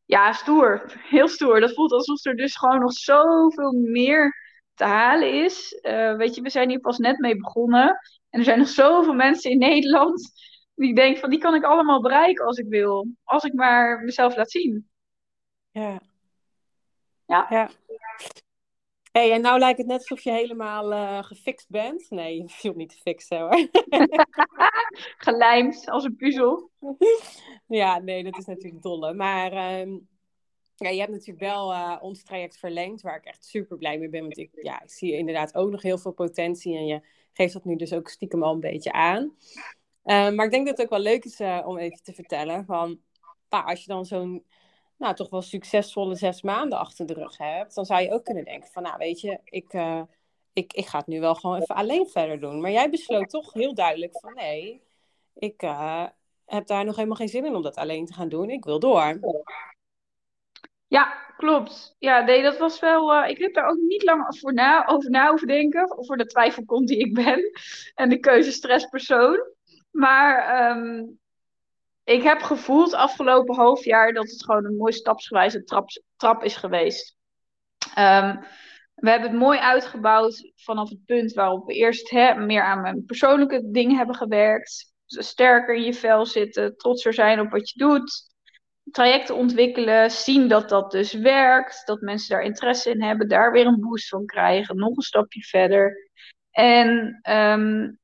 Ja, 0.05 0.33
stoer. 0.33 1.01
Heel 1.09 1.29
stoer. 1.29 1.61
Dat 1.61 1.75
voelt 1.75 1.93
alsof 1.93 2.25
er 2.25 2.37
dus 2.37 2.57
gewoon 2.57 2.81
nog 2.81 2.93
zoveel 2.93 3.73
meer 3.73 4.35
te 4.75 4.85
halen 4.85 5.45
is. 5.45 5.79
Uh, 5.83 6.17
weet 6.17 6.35
je, 6.35 6.43
we 6.43 6.51
zijn 6.51 6.69
hier 6.69 6.81
pas 6.81 6.99
net 6.99 7.19
mee 7.19 7.37
begonnen. 7.37 7.99
En 8.31 8.39
er 8.39 8.45
zijn 8.45 8.59
nog 8.59 8.69
zoveel 8.69 9.15
mensen 9.15 9.51
in 9.51 9.59
Nederland 9.59 10.33
die 10.75 10.95
denken 10.95 11.21
van 11.21 11.31
die 11.31 11.39
kan 11.39 11.55
ik 11.55 11.65
allemaal 11.65 12.01
bereiken 12.01 12.47
als 12.47 12.59
ik 12.59 12.69
wil. 12.69 13.07
Als 13.25 13.45
ik 13.45 13.53
maar 13.53 14.01
mezelf 14.01 14.37
laat 14.37 14.51
zien. 14.51 14.89
Ja. 15.71 16.01
Ja. 17.27 17.47
ja 17.51 17.71
hey, 19.13 19.33
en 19.33 19.41
nou 19.41 19.59
lijkt 19.59 19.79
het 19.79 19.87
net 19.87 19.99
alsof 19.99 20.21
je 20.21 20.33
helemaal 20.33 20.93
uh, 20.93 21.23
gefixt 21.23 21.69
bent. 21.69 22.11
Nee, 22.11 22.37
je 22.37 22.49
viel 22.49 22.73
niet 22.73 22.89
te 22.89 22.97
fixen 22.97 23.39
hoor. 23.39 23.69
Gelijmd 25.27 25.91
als 25.91 26.05
een 26.05 26.17
puzzel. 26.17 26.71
ja, 27.67 27.99
nee, 27.99 28.25
dat 28.25 28.39
is 28.39 28.45
natuurlijk 28.45 28.83
dolle. 28.83 29.15
Maar 29.15 29.81
um, 29.81 30.09
ja, 30.75 30.89
je 30.89 30.99
hebt 30.99 31.13
natuurlijk 31.13 31.41
wel 31.41 31.73
uh, 31.73 31.97
ons 32.01 32.23
traject 32.23 32.59
verlengd, 32.59 33.03
waar 33.03 33.17
ik 33.17 33.25
echt 33.25 33.45
super 33.45 33.77
blij 33.77 33.99
mee 33.99 34.09
ben. 34.09 34.21
Want 34.21 34.39
ik, 34.39 34.51
ja, 34.53 34.83
ik 34.83 34.91
zie 34.91 35.17
inderdaad 35.17 35.55
ook 35.55 35.71
nog 35.71 35.83
heel 35.83 35.99
veel 35.99 36.13
potentie. 36.13 36.77
En 36.77 36.87
je 36.87 37.01
geeft 37.33 37.53
dat 37.53 37.65
nu 37.65 37.77
dus 37.77 37.93
ook 37.93 38.09
stiekem 38.09 38.43
al 38.43 38.55
een 38.55 38.61
beetje 38.61 38.93
aan. 38.93 39.35
Uh, 40.05 40.31
maar 40.31 40.45
ik 40.45 40.51
denk 40.51 40.67
dat 40.67 40.77
het 40.77 40.87
ook 40.87 40.93
wel 40.93 41.03
leuk 41.03 41.25
is 41.25 41.41
uh, 41.41 41.63
om 41.65 41.79
even 41.79 42.03
te 42.03 42.13
vertellen. 42.13 42.65
Van, 42.65 43.01
nou, 43.49 43.65
als 43.65 43.81
je 43.81 43.87
dan 43.87 44.05
zo'n 44.05 44.45
nou, 45.01 45.15
toch 45.15 45.31
wel 45.31 45.43
succesvolle 45.43 46.15
zes 46.15 46.43
maanden 46.43 46.79
achter 46.79 47.07
de 47.07 47.15
rug 47.15 47.37
hebt, 47.39 47.75
dan 47.75 47.85
zou 47.85 48.03
je 48.03 48.13
ook 48.13 48.25
kunnen 48.25 48.45
denken 48.45 48.71
van, 48.71 48.83
nou 48.83 48.97
weet 48.99 49.21
je, 49.21 49.39
ik, 49.45 49.73
uh, 49.73 50.03
ik, 50.53 50.73
ik 50.73 50.87
ga 50.87 50.99
het 50.99 51.07
nu 51.07 51.21
wel 51.21 51.35
gewoon 51.35 51.61
even 51.61 51.75
alleen 51.75 52.09
verder 52.09 52.41
doen. 52.41 52.61
Maar 52.61 52.71
jij 52.71 52.91
besloot 52.91 53.31
toch 53.31 53.53
heel 53.53 53.75
duidelijk 53.75 54.19
van, 54.21 54.35
nee, 54.35 54.83
ik 55.35 55.63
uh, 55.63 56.07
heb 56.47 56.67
daar 56.67 56.85
nog 56.85 56.97
helemaal 56.97 57.17
geen 57.17 57.29
zin 57.29 57.45
in 57.45 57.55
om 57.55 57.63
dat 57.63 57.77
alleen 57.77 58.07
te 58.07 58.13
gaan 58.13 58.29
doen. 58.29 58.51
Ik 58.51 58.65
wil 58.65 58.79
door. 58.79 59.21
Ja, 60.87 61.33
klopt. 61.37 61.97
Ja, 61.99 62.21
nee, 62.21 62.43
dat 62.43 62.59
was 62.59 62.81
wel. 62.81 63.15
Uh, 63.15 63.29
ik 63.29 63.39
heb 63.39 63.55
daar 63.55 63.69
ook 63.69 63.79
niet 63.79 64.03
lang 64.03 64.39
voor 64.39 64.55
na, 64.55 64.87
over 64.87 65.11
na 65.11 65.31
over 65.31 65.47
denken. 65.47 65.95
Voor 65.99 66.17
de 66.17 66.27
twijfelkont 66.27 66.89
die 66.89 66.99
ik 66.99 67.15
ben. 67.15 67.51
En 67.95 68.09
de 68.09 68.19
keuzestresspersoon. 68.19 69.41
Maar 69.91 70.71
um, 70.77 71.21
ik 72.11 72.23
heb 72.23 72.43
gevoeld 72.43 72.95
afgelopen 72.95 73.55
half 73.55 73.85
jaar 73.85 74.13
dat 74.13 74.31
het 74.31 74.45
gewoon 74.45 74.65
een 74.65 74.77
mooi 74.77 74.93
stapsgewijze 74.93 75.65
trap, 75.65 75.89
trap 76.17 76.45
is 76.45 76.57
geweest. 76.57 77.17
Um, 77.99 78.41
we 78.95 79.11
hebben 79.11 79.31
het 79.31 79.39
mooi 79.39 79.59
uitgebouwd 79.59 80.53
vanaf 80.57 80.89
het 80.89 81.05
punt 81.05 81.33
waarop 81.33 81.67
we 81.67 81.75
eerst 81.75 82.11
hè, 82.11 82.35
meer 82.35 82.63
aan 82.63 82.81
mijn 82.81 83.05
persoonlijke 83.05 83.71
dingen 83.71 83.97
hebben 83.97 84.15
gewerkt. 84.15 84.93
Sterker 85.07 85.75
in 85.75 85.83
je 85.83 85.95
vel 85.95 86.27
zitten, 86.27 86.77
trotser 86.77 87.15
zijn 87.15 87.41
op 87.41 87.51
wat 87.51 87.71
je 87.71 87.79
doet. 87.79 88.29
Trajecten 88.91 89.35
ontwikkelen, 89.35 90.11
zien 90.11 90.49
dat 90.49 90.69
dat 90.69 90.91
dus 90.91 91.13
werkt. 91.13 91.87
Dat 91.87 92.01
mensen 92.01 92.35
daar 92.35 92.45
interesse 92.45 92.91
in 92.91 93.03
hebben, 93.03 93.29
daar 93.29 93.53
weer 93.53 93.67
een 93.67 93.81
boost 93.81 94.09
van 94.09 94.27
krijgen. 94.27 94.77
Nog 94.77 94.97
een 94.97 95.03
stapje 95.03 95.43
verder. 95.43 96.11
En 96.51 97.21
um, 97.31 98.00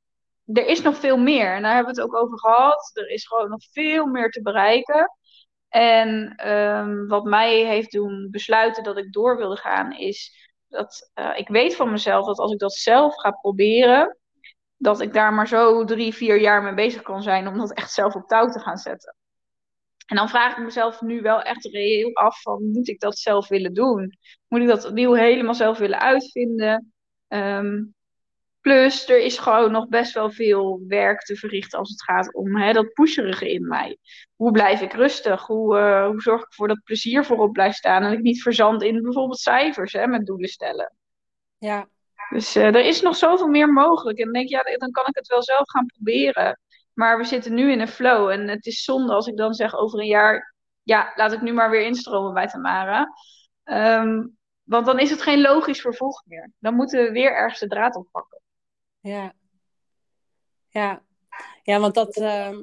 er 0.53 0.65
is 0.65 0.81
nog 0.81 0.97
veel 0.97 1.17
meer. 1.17 1.55
En 1.55 1.61
daar 1.61 1.75
hebben 1.75 1.95
we 1.95 2.01
het 2.01 2.09
ook 2.09 2.21
over 2.21 2.39
gehad. 2.39 2.91
Er 2.93 3.09
is 3.09 3.27
gewoon 3.27 3.49
nog 3.49 3.63
veel 3.71 4.05
meer 4.05 4.29
te 4.29 4.41
bereiken. 4.41 5.11
En 5.69 6.39
um, 6.51 7.07
wat 7.07 7.23
mij 7.23 7.65
heeft 7.65 7.91
doen 7.91 8.27
besluiten 8.31 8.83
dat 8.83 8.97
ik 8.97 9.13
door 9.13 9.37
wilde 9.37 9.57
gaan, 9.57 9.91
is 9.93 10.45
dat 10.67 11.11
uh, 11.15 11.37
ik 11.37 11.47
weet 11.47 11.75
van 11.75 11.91
mezelf 11.91 12.25
dat 12.25 12.37
als 12.37 12.51
ik 12.51 12.59
dat 12.59 12.73
zelf 12.73 13.15
ga 13.15 13.31
proberen, 13.31 14.17
dat 14.77 15.01
ik 15.01 15.13
daar 15.13 15.33
maar 15.33 15.47
zo 15.47 15.85
drie, 15.85 16.13
vier 16.13 16.39
jaar 16.39 16.63
mee 16.63 16.73
bezig 16.73 17.01
kan 17.01 17.21
zijn 17.21 17.47
om 17.47 17.57
dat 17.57 17.73
echt 17.73 17.91
zelf 17.91 18.15
op 18.15 18.27
touw 18.27 18.47
te 18.47 18.59
gaan 18.59 18.77
zetten. 18.77 19.15
En 20.05 20.15
dan 20.15 20.29
vraag 20.29 20.57
ik 20.57 20.63
mezelf 20.63 21.01
nu 21.01 21.21
wel 21.21 21.41
echt 21.41 21.65
reëel 21.65 22.13
af 22.13 22.41
van, 22.41 22.71
moet 22.71 22.87
ik 22.87 22.99
dat 22.99 23.17
zelf 23.17 23.47
willen 23.47 23.73
doen? 23.73 24.17
Moet 24.47 24.61
ik 24.61 24.67
dat 24.67 24.93
nieuw 24.93 25.13
helemaal 25.13 25.53
zelf 25.53 25.77
willen 25.77 25.99
uitvinden? 25.99 26.93
Um, 27.27 27.95
Plus, 28.67 29.09
er 29.09 29.19
is 29.19 29.37
gewoon 29.37 29.71
nog 29.71 29.87
best 29.87 30.13
wel 30.13 30.31
veel 30.31 30.83
werk 30.87 31.21
te 31.21 31.35
verrichten 31.35 31.79
als 31.79 31.89
het 31.89 32.03
gaat 32.03 32.33
om 32.33 32.55
hè, 32.55 32.73
dat 32.73 32.93
pusherige 32.93 33.51
in 33.51 33.67
mij. 33.67 33.97
Hoe 34.35 34.51
blijf 34.51 34.81
ik 34.81 34.93
rustig? 34.93 35.45
Hoe, 35.45 35.77
uh, 35.77 36.05
hoe 36.07 36.21
zorg 36.21 36.41
ik 36.41 36.47
ervoor 36.47 36.67
dat 36.67 36.83
plezier 36.83 37.25
voorop 37.25 37.51
blijft 37.51 37.77
staan 37.77 38.03
en 38.03 38.11
ik 38.11 38.21
niet 38.21 38.41
verzand 38.41 38.83
in 38.83 39.01
bijvoorbeeld 39.01 39.39
cijfers 39.39 39.93
hè, 39.93 40.07
met 40.07 40.25
doelen 40.25 40.49
stellen? 40.49 40.95
Ja. 41.57 41.87
Dus 42.29 42.55
uh, 42.55 42.63
er 42.63 42.85
is 42.85 43.01
nog 43.01 43.15
zoveel 43.15 43.47
meer 43.47 43.73
mogelijk. 43.73 44.17
En 44.17 44.23
dan 44.23 44.33
denk 44.33 44.45
ik, 44.45 44.51
ja, 44.51 44.77
dan 44.77 44.91
kan 44.91 45.07
ik 45.07 45.15
het 45.15 45.27
wel 45.27 45.43
zelf 45.43 45.69
gaan 45.69 45.85
proberen. 45.85 46.59
Maar 46.93 47.17
we 47.17 47.23
zitten 47.23 47.53
nu 47.53 47.71
in 47.71 47.79
een 47.79 47.87
flow. 47.87 48.29
En 48.29 48.47
het 48.47 48.65
is 48.65 48.83
zonde 48.83 49.13
als 49.13 49.27
ik 49.27 49.37
dan 49.37 49.53
zeg 49.53 49.75
over 49.75 49.99
een 49.99 50.07
jaar, 50.07 50.55
ja, 50.83 51.11
laat 51.15 51.33
ik 51.33 51.41
nu 51.41 51.53
maar 51.53 51.69
weer 51.69 51.85
instromen 51.85 52.33
bij 52.33 52.47
Tamara. 52.47 53.07
Um, 53.63 54.37
want 54.63 54.85
dan 54.85 54.99
is 54.99 55.09
het 55.09 55.21
geen 55.21 55.41
logisch 55.41 55.81
vervolg 55.81 56.23
meer. 56.25 56.51
Dan 56.59 56.73
moeten 56.73 57.03
we 57.03 57.11
weer 57.11 57.31
ergens 57.31 57.59
de 57.59 57.67
draad 57.67 57.95
oppakken. 57.95 58.36
Ja. 59.07 59.33
Ja. 60.69 61.03
Ja, 61.63 61.79
want 61.79 61.93
dat, 61.93 62.17
uh, 62.17 62.57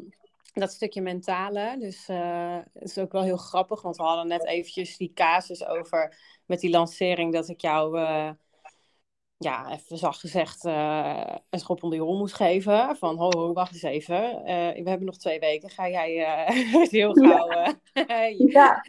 dat 0.52 0.72
stukje 0.72 1.00
mentale, 1.00 1.76
dus 1.78 2.08
uh, 2.08 2.58
is 2.74 2.98
ook 2.98 3.12
wel 3.12 3.22
heel 3.22 3.36
grappig, 3.36 3.82
want 3.82 3.96
we 3.96 4.02
hadden 4.02 4.28
net 4.28 4.46
eventjes 4.46 4.96
die 4.96 5.12
casus 5.14 5.66
over 5.66 6.18
met 6.46 6.60
die 6.60 6.70
lancering 6.70 7.32
dat 7.32 7.48
ik 7.48 7.60
jou, 7.60 7.98
uh, 8.00 8.30
ja, 9.36 9.72
even 9.72 9.98
zacht 9.98 10.20
gezegd, 10.20 10.64
uh, 10.64 11.36
een 11.50 11.58
schop 11.58 11.82
onder 11.82 11.98
je 11.98 12.04
hol 12.04 12.18
moest 12.18 12.34
geven. 12.34 12.96
Van, 12.96 13.16
ho, 13.16 13.30
ho 13.30 13.52
wacht 13.52 13.72
eens 13.72 13.82
even, 13.82 14.42
we 14.82 14.88
hebben 14.90 15.04
nog 15.04 15.18
twee 15.18 15.38
weken, 15.38 15.70
ga 15.70 15.88
jij 15.88 16.12
heel 16.90 17.12
gauw 17.12 17.76
ja. 18.52 18.84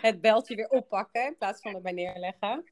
het 0.00 0.20
beltje 0.20 0.54
weer 0.54 0.68
oppakken 0.68 1.26
in 1.26 1.36
plaats 1.36 1.60
van 1.60 1.74
erbij 1.74 1.92
neerleggen. 1.92 2.64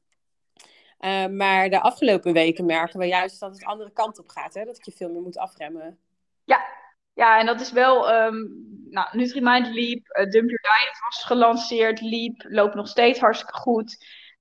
Uh, 0.99 1.27
maar 1.27 1.69
de 1.69 1.81
afgelopen 1.81 2.33
weken 2.33 2.65
merken 2.65 2.99
we 2.99 3.05
juist 3.05 3.39
dat 3.39 3.49
het 3.49 3.59
de 3.59 3.65
andere 3.65 3.91
kant 3.91 4.19
op 4.19 4.29
gaat. 4.29 4.53
Hè? 4.53 4.65
Dat 4.65 4.85
je 4.85 4.91
veel 4.91 5.09
meer 5.09 5.21
moet 5.21 5.37
afremmen. 5.37 5.99
Ja, 6.43 6.65
ja 7.13 7.39
en 7.39 7.45
dat 7.45 7.61
is 7.61 7.71
wel... 7.71 8.13
Um, 8.13 8.63
nou, 8.89 9.07
NutriMind 9.11 9.67
liep, 9.67 10.05
uh, 10.07 10.29
Dump 10.29 10.49
Your 10.49 10.61
Diet 10.61 10.99
was 11.03 11.23
gelanceerd, 11.23 12.01
liep, 12.01 12.45
loopt 12.47 12.75
nog 12.75 12.87
steeds 12.87 13.19
hartstikke 13.19 13.53
goed. 13.53 13.97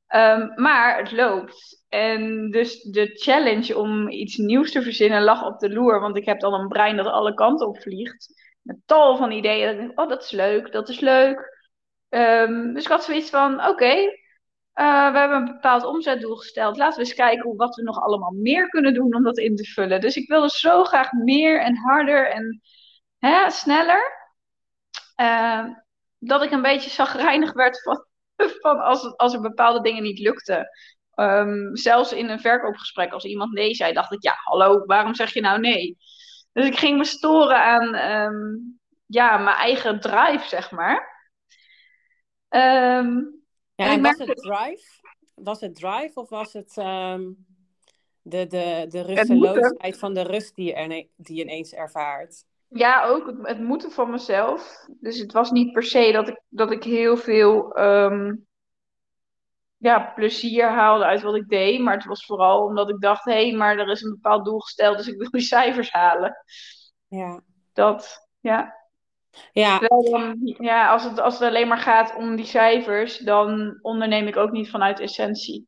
Um, 0.08 0.52
maar 0.54 0.98
het 0.98 1.12
loopt. 1.12 1.84
En 1.88 2.50
dus 2.50 2.82
de 2.82 3.10
challenge 3.14 3.78
om 3.78 4.08
iets 4.08 4.36
nieuws 4.36 4.72
te 4.72 4.82
verzinnen 4.82 5.22
lag 5.22 5.44
op 5.44 5.58
de 5.58 5.72
loer. 5.72 6.00
Want 6.00 6.16
ik 6.16 6.24
heb 6.24 6.40
dan 6.40 6.54
een 6.54 6.68
brein 6.68 6.96
dat 6.96 7.06
alle 7.06 7.34
kanten 7.34 7.66
op 7.66 7.80
vliegt. 7.80 8.42
Met 8.62 8.76
tal 8.86 9.16
van 9.16 9.30
ideeën. 9.30 9.92
oh, 9.94 10.08
dat 10.08 10.22
is 10.22 10.30
leuk, 10.30 10.72
dat 10.72 10.88
is 10.88 11.00
leuk. 11.00 11.52
Ehm, 12.08 12.72
dus 12.72 12.82
ik 12.82 12.90
had 12.90 13.04
zoiets 13.04 13.30
van, 13.30 13.66
oké, 13.68 13.94
eh, 14.74 15.12
we 15.12 15.18
hebben 15.18 15.36
een 15.36 15.52
bepaald 15.52 15.84
omzetdoel 15.84 16.36
gesteld. 16.36 16.76
Laten 16.76 16.98
we 16.98 17.04
eens 17.04 17.14
kijken 17.14 17.56
wat 17.56 17.74
we 17.74 17.82
nog 17.82 18.00
allemaal 18.00 18.30
meer 18.30 18.68
kunnen 18.68 18.94
doen 18.94 19.14
om 19.14 19.22
dat 19.22 19.38
in 19.38 19.56
te 19.56 19.64
vullen. 19.64 20.00
Dus 20.00 20.16
ik 20.16 20.28
wilde 20.28 20.48
zo 20.48 20.84
graag 20.84 21.12
meer 21.12 21.60
en 21.60 21.76
harder 21.76 22.30
en 22.30 22.60
hè, 23.18 23.50
sneller. 23.50 24.22
Ehm, 25.14 25.72
dat 26.18 26.42
ik 26.42 26.50
een 26.50 26.62
beetje 26.62 26.90
zagrijnig 26.90 27.52
werd 27.52 27.82
van, 27.82 28.06
van 28.62 28.80
als, 28.80 29.16
als 29.16 29.34
er 29.34 29.40
bepaalde 29.40 29.80
dingen 29.80 30.02
niet 30.02 30.18
lukten. 30.18 30.68
Ehm, 31.10 31.74
zelfs 31.74 32.12
in 32.12 32.28
een 32.28 32.40
verkoopgesprek, 32.40 33.12
als 33.12 33.24
iemand 33.24 33.52
nee 33.52 33.74
zei, 33.74 33.92
dacht 33.92 34.12
ik, 34.12 34.22
ja, 34.22 34.34
hallo, 34.36 34.84
waarom 34.86 35.14
zeg 35.14 35.34
je 35.34 35.40
nou 35.40 35.60
nee? 35.60 35.96
Dus 36.52 36.66
ik 36.66 36.78
ging 36.78 36.98
me 36.98 37.04
storen 37.04 37.62
aan 37.62 37.94
ehm, 37.94 38.56
ja, 39.06 39.38
mijn 39.38 39.56
eigen 39.56 40.00
drive, 40.00 40.48
zeg 40.48 40.70
maar. 40.70 41.12
Um, 42.48 43.43
ja, 43.74 43.90
en 43.90 44.02
was 44.02 44.18
het 44.18 44.36
drive? 44.36 45.02
Was 45.34 45.60
het 45.60 45.74
drive 45.74 46.12
of 46.14 46.28
was 46.28 46.52
het 46.52 46.74
de, 46.74 48.46
de, 48.46 48.86
de 48.88 49.02
rusteloosheid 49.02 49.98
van 49.98 50.14
de 50.14 50.22
rust 50.22 50.54
die 50.54 50.66
je, 50.66 51.08
die 51.16 51.36
je 51.36 51.42
ineens 51.42 51.72
ervaart? 51.72 52.44
Ja, 52.68 53.04
ook 53.06 53.26
het, 53.26 53.36
het, 53.42 53.60
moeten 53.60 53.90
van 53.90 54.10
mezelf. 54.10 54.86
Dus 55.00 55.18
het 55.18 55.32
was 55.32 55.50
niet 55.50 55.72
per 55.72 55.82
se 55.82 56.12
dat 56.12 56.28
ik, 56.28 56.40
dat 56.48 56.70
ik 56.70 56.84
heel 56.84 57.16
veel 57.16 57.72
ja, 59.84 60.12
plezier 60.14 60.68
haalde 60.68 61.04
uit 61.04 61.22
wat 61.22 61.34
ik 61.34 61.48
deed. 61.48 61.80
Maar 61.80 61.94
het 61.94 62.04
was 62.04 62.26
vooral 62.26 62.64
omdat 62.64 62.88
ik 62.88 63.00
dacht, 63.00 63.24
hé, 63.24 63.48
hey, 63.48 63.52
maar 63.52 63.78
er 63.78 63.90
is 63.90 64.02
een 64.02 64.10
bepaald 64.10 64.44
doel 64.44 64.60
gesteld, 64.60 64.96
dus 64.96 65.06
ik 65.06 65.18
wil 65.18 65.30
die 65.30 65.40
cijfers 65.40 65.90
halen. 65.90 66.36
Ja. 67.08 67.40
Dat, 67.72 68.28
ja. 68.40 68.74
Ja. 69.52 69.80
ja, 70.58 70.92
als 70.92 71.04
het, 71.04 71.20
als 71.20 71.38
het 71.38 71.48
alleen 71.48 71.68
maar 71.68 71.78
gaat 71.78 72.16
om 72.16 72.36
die 72.36 72.44
cijfers, 72.44 73.18
dan 73.18 73.78
onderneem 73.82 74.26
ik 74.26 74.36
ook 74.36 74.50
niet 74.50 74.70
vanuit 74.70 75.00
essentie. 75.00 75.66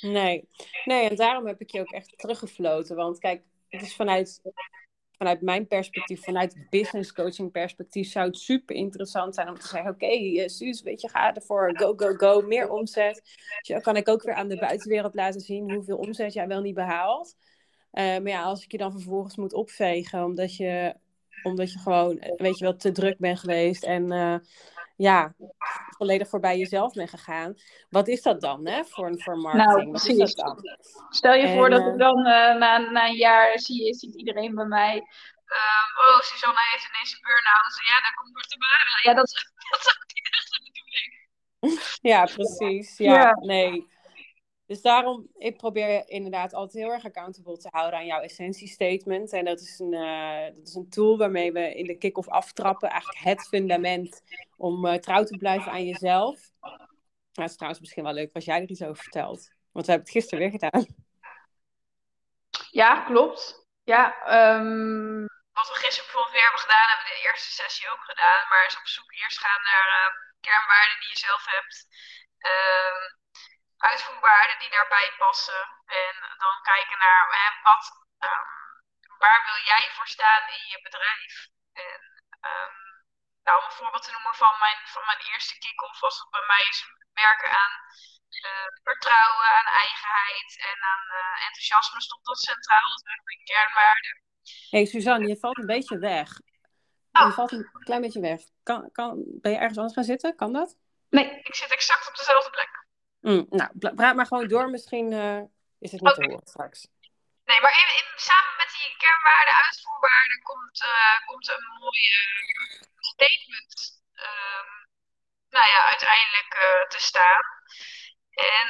Nee, 0.00 0.48
nee, 0.84 1.08
en 1.08 1.16
daarom 1.16 1.46
heb 1.46 1.60
ik 1.60 1.70
je 1.70 1.80
ook 1.80 1.92
echt 1.92 2.18
teruggefloten. 2.18 2.96
Want 2.96 3.18
kijk, 3.18 3.42
het 3.68 3.82
is 3.82 3.96
vanuit 3.96 4.40
vanuit 5.22 5.40
mijn 5.40 5.66
perspectief, 5.66 6.22
vanuit 6.22 6.66
business 6.70 7.12
coaching 7.12 7.50
perspectief, 7.50 8.10
zou 8.10 8.26
het 8.26 8.38
super 8.38 8.76
interessant 8.76 9.34
zijn 9.34 9.48
om 9.48 9.54
te 9.54 9.66
zeggen: 9.66 9.90
Oké, 9.90 10.04
okay, 10.04 10.38
eh, 10.38 10.48
Suus, 10.48 10.82
weet 10.82 11.00
je, 11.00 11.08
ga 11.08 11.34
ervoor, 11.34 11.78
go, 11.78 11.92
go, 11.96 12.14
go, 12.14 12.40
meer 12.40 12.70
omzet. 12.70 13.22
Dus 13.58 13.68
dan 13.68 13.80
kan 13.80 13.96
ik 13.96 14.08
ook 14.08 14.22
weer 14.22 14.34
aan 14.34 14.48
de 14.48 14.58
buitenwereld 14.58 15.14
laten 15.14 15.40
zien 15.40 15.72
hoeveel 15.72 15.96
omzet 15.96 16.32
jij 16.32 16.46
wel 16.46 16.60
niet 16.60 16.74
behaalt. 16.74 17.36
Uh, 17.92 18.02
maar 18.04 18.28
ja, 18.28 18.42
als 18.42 18.64
ik 18.64 18.72
je 18.72 18.78
dan 18.78 18.92
vervolgens 18.92 19.36
moet 19.36 19.52
opvegen, 19.52 20.24
omdat 20.24 20.56
je, 20.56 20.94
omdat 21.42 21.72
je 21.72 21.78
gewoon, 21.78 22.18
eh, 22.18 22.36
weet 22.36 22.58
je 22.58 22.64
wel, 22.64 22.76
te 22.76 22.92
druk 22.92 23.18
bent 23.18 23.38
geweest 23.38 23.84
en 23.84 24.12
uh, 24.12 24.36
ja, 24.96 25.34
volledig 25.96 26.28
voorbij 26.28 26.58
jezelf 26.58 26.92
bent 26.92 27.10
gegaan. 27.10 27.54
Wat 27.88 28.08
is 28.08 28.22
dat 28.22 28.40
dan, 28.40 28.66
hè, 28.66 28.84
voor, 28.84 29.20
voor 29.20 29.36
marketing? 29.36 29.76
Nou, 29.76 29.90
Wat 29.90 30.06
is 30.06 30.34
dat 30.34 30.46
dan? 30.46 30.76
Stel 31.08 31.34
je 31.34 31.48
voor 31.48 31.70
dat 31.70 31.86
ik 31.86 31.98
dan 31.98 32.18
uh, 32.18 32.54
na, 32.54 32.78
na 32.78 33.06
een 33.06 33.16
jaar 33.16 33.58
zie, 33.58 33.94
ziet 33.94 34.14
iedereen 34.14 34.54
bij 34.54 34.64
mij. 34.64 34.96
Oh, 36.00 36.20
Susanne 36.20 36.60
heeft 36.72 36.88
ineens 36.88 37.12
een 37.12 37.20
burn-out. 37.20 37.74
Ja, 37.88 38.00
dan 38.00 38.14
komt 38.14 38.36
er 38.36 38.48
te 38.48 38.58
baren. 38.58 39.00
Ja, 39.02 39.14
dat, 39.14 39.30
dat 39.70 39.80
is 39.80 39.88
ook 39.96 40.14
niet 40.14 40.28
echt 40.30 40.50
de 40.50 40.60
bedoeling. 40.68 41.20
Ja, 42.00 42.24
precies. 42.24 42.98
Ja, 42.98 43.14
ja, 43.14 43.36
nee. 43.40 43.86
Dus 44.72 44.82
daarom, 44.82 45.28
ik 45.34 45.56
probeer 45.56 46.08
inderdaad 46.08 46.54
altijd 46.54 46.84
heel 46.84 46.92
erg 46.92 47.04
accountable 47.04 47.58
te 47.58 47.68
houden 47.70 47.98
aan 47.98 48.06
jouw 48.06 48.20
essentiestatement. 48.20 49.32
En 49.32 49.44
dat 49.44 49.60
is 49.60 49.78
een, 49.78 49.92
uh, 49.92 50.44
dat 50.56 50.66
is 50.66 50.74
een 50.74 50.90
tool 50.90 51.18
waarmee 51.18 51.52
we 51.52 51.74
in 51.74 51.86
de 51.86 51.98
kick-off 51.98 52.28
aftrappen. 52.28 52.88
Eigenlijk 52.90 53.20
het 53.24 53.48
fundament 53.48 54.22
om 54.56 54.86
uh, 54.86 54.94
trouw 54.94 55.24
te 55.24 55.36
blijven 55.36 55.72
aan 55.72 55.84
jezelf. 55.84 56.50
Nou, 56.60 56.78
het 57.32 57.50
is 57.50 57.54
trouwens 57.54 57.80
misschien 57.80 58.04
wel 58.04 58.12
leuk 58.12 58.32
als 58.32 58.44
jij 58.44 58.60
er 58.62 58.68
iets 58.68 58.82
over 58.82 59.02
vertelt. 59.02 59.50
Want 59.72 59.86
we 59.86 59.92
hebben 59.92 60.10
het 60.10 60.18
gisteren 60.18 60.38
weer 60.38 60.58
gedaan. 60.58 60.86
Ja, 62.70 63.00
klopt. 63.00 63.66
Ja, 63.84 64.04
um, 64.56 65.26
wat 65.52 65.68
we 65.68 65.74
gisteren 65.74 66.04
bijvoorbeeld 66.04 66.34
weer 66.34 66.48
hebben 66.48 66.64
gedaan, 66.66 66.88
hebben 66.88 67.06
we 67.08 67.18
de 67.18 67.28
eerste 67.28 67.52
sessie 67.60 67.90
ook 67.92 68.04
gedaan. 68.10 68.42
Maar 68.48 68.66
is 68.66 68.78
op 68.78 68.86
zoek 68.96 69.12
eerst 69.12 69.38
gaan 69.44 69.62
naar 69.70 69.88
uh, 70.00 70.10
kernwaarden 70.40 70.98
die 71.00 71.12
je 71.14 71.24
zelf 71.28 71.44
hebt. 71.56 71.76
Um, 72.52 73.20
uitvoerbaarden 73.90 74.58
die 74.58 74.70
daarbij 74.76 75.08
passen. 75.18 75.62
En 75.86 76.14
dan 76.42 76.56
kijken 76.62 76.98
naar 76.98 77.24
hè, 77.40 77.46
wat, 77.68 77.84
um, 78.28 78.48
waar 79.22 79.42
wil 79.48 79.60
jij 79.72 79.84
voor 79.94 80.08
staan 80.16 80.44
in 80.56 80.64
je 80.72 80.78
bedrijf. 80.86 81.34
En 81.72 82.00
um, 82.50 82.76
nou, 83.44 83.58
om 83.58 83.64
een 83.64 83.78
voorbeeld 83.80 84.04
te 84.04 84.14
noemen 84.16 84.34
van 84.34 84.54
mijn, 84.58 84.80
van 84.94 85.04
mijn 85.10 85.22
eerste 85.30 85.58
kick-off 85.58 86.00
was 86.00 86.18
het 86.20 86.30
bij 86.30 86.46
mij 86.46 86.64
is 86.72 86.80
werken 87.12 87.50
aan 87.62 87.74
uh, 88.48 88.68
vertrouwen, 88.82 89.48
aan 89.58 89.70
eigenheid 89.84 90.50
en 90.70 90.78
aan 90.92 91.04
uh, 91.20 91.46
enthousiasme 91.46 92.00
stond 92.00 92.24
dat 92.24 92.38
centraal. 92.38 92.88
Dat 92.90 93.02
waren 93.02 93.24
mijn 93.24 93.44
kernwaarden. 93.44 94.14
Hé 94.70 94.78
hey, 94.78 94.86
Suzanne, 94.86 95.28
je 95.28 95.38
valt 95.38 95.58
een 95.58 95.74
beetje 95.76 95.98
weg. 95.98 96.28
Oh. 97.12 97.26
Je 97.26 97.32
valt 97.32 97.52
een 97.52 97.70
klein 97.84 98.00
beetje 98.00 98.20
weg. 98.20 98.40
Kan, 98.62 98.90
kan, 98.92 99.22
ben 99.40 99.52
je 99.52 99.58
ergens 99.58 99.78
anders 99.78 99.94
gaan 99.94 100.04
zitten? 100.04 100.36
Kan 100.36 100.52
dat? 100.52 100.76
Nee, 101.08 101.40
ik 101.42 101.54
zit 101.54 101.70
exact 101.70 102.08
op 102.08 102.16
dezelfde 102.16 102.50
plek. 102.50 102.81
Mm, 103.22 103.46
nou, 103.50 103.68
praat 104.00 104.16
maar 104.16 104.26
gewoon 104.26 104.48
door. 104.48 104.70
Misschien 104.70 105.12
uh, 105.12 105.42
is 105.86 105.92
het 105.94 106.00
niet 106.00 106.12
okay. 106.12 106.24
te 106.24 106.30
horen 106.30 106.46
straks. 106.54 106.78
Nee, 107.44 107.60
maar 107.60 107.74
in, 107.82 107.88
in, 108.00 108.08
samen 108.28 108.54
met 108.62 108.70
die 108.76 108.96
kernwaarden, 109.04 109.54
uitvoerwaarden, 109.64 110.42
komt, 110.42 110.78
uh, 110.92 111.16
komt 111.26 111.48
een 111.48 111.66
mooie 111.80 112.20
statement 113.12 113.72
um, 114.26 114.70
nou 115.56 115.66
ja, 115.74 115.80
uiteindelijk 115.88 116.52
uh, 116.54 116.88
te 116.88 117.02
staan. 117.02 117.42
En 118.32 118.68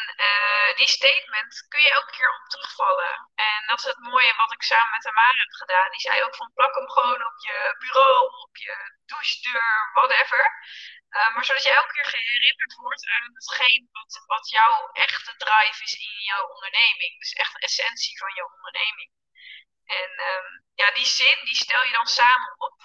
die 0.77 0.88
statement 0.88 1.67
kun 1.69 1.81
je 1.81 1.91
elke 1.91 2.11
keer 2.17 2.31
op 2.38 2.49
terugvallen. 2.49 3.15
En 3.35 3.61
dat 3.67 3.79
is 3.79 3.85
het 3.85 3.99
mooie 3.99 4.35
wat 4.37 4.53
ik 4.53 4.62
samen 4.62 4.91
met 4.91 5.01
Tamara 5.01 5.38
heb 5.45 5.53
gedaan. 5.62 5.91
Die 5.91 6.01
zei 6.01 6.23
ook 6.23 6.37
van 6.37 6.53
plak 6.55 6.75
hem 6.75 6.91
gewoon 6.91 7.27
op 7.27 7.37
je 7.47 7.77
bureau, 7.79 8.27
op 8.47 8.57
je 8.57 8.75
douchedeur, 9.07 9.91
whatever. 9.95 10.43
Uh, 11.16 11.35
maar 11.35 11.44
zodat 11.44 11.62
je 11.62 11.75
elke 11.81 11.92
keer 11.92 12.11
herinnerd 12.11 12.75
wordt 12.75 13.07
aan 13.07 13.31
hetgeen 13.35 13.88
wat, 13.92 14.22
wat 14.27 14.48
jouw 14.48 14.90
echte 14.92 15.35
drive 15.37 15.83
is 15.83 15.94
in 15.94 16.22
jouw 16.31 16.46
onderneming. 16.55 17.18
Dus 17.18 17.33
echt 17.33 17.53
de 17.53 17.59
essentie 17.59 18.18
van 18.18 18.35
jouw 18.35 18.51
onderneming. 18.57 19.11
En 19.85 20.11
um, 20.31 20.64
ja, 20.75 20.90
die 20.92 21.07
zin 21.07 21.38
die 21.44 21.57
stel 21.57 21.83
je 21.85 21.92
dan 21.92 22.07
samen 22.07 22.55
op. 22.59 22.77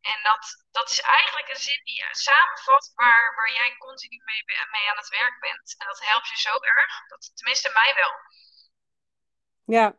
En 0.00 0.22
dat, 0.22 0.66
dat 0.70 0.90
is 0.90 1.00
eigenlijk 1.00 1.48
een 1.48 1.64
zin 1.70 1.80
die 1.84 2.04
samenvat 2.10 2.92
waar, 2.94 3.34
waar 3.34 3.52
jij 3.52 3.76
continu 3.76 4.22
mee, 4.24 4.42
mee 4.70 4.90
aan 4.90 4.96
het 4.96 5.08
werk 5.08 5.40
bent. 5.40 5.74
En 5.78 5.86
dat 5.86 6.04
helpt 6.04 6.28
je 6.28 6.36
zo 6.36 6.58
erg. 6.60 7.06
Dat, 7.06 7.32
tenminste, 7.34 7.70
mij 7.72 7.94
wel. 7.94 8.12
Ja, 9.64 9.96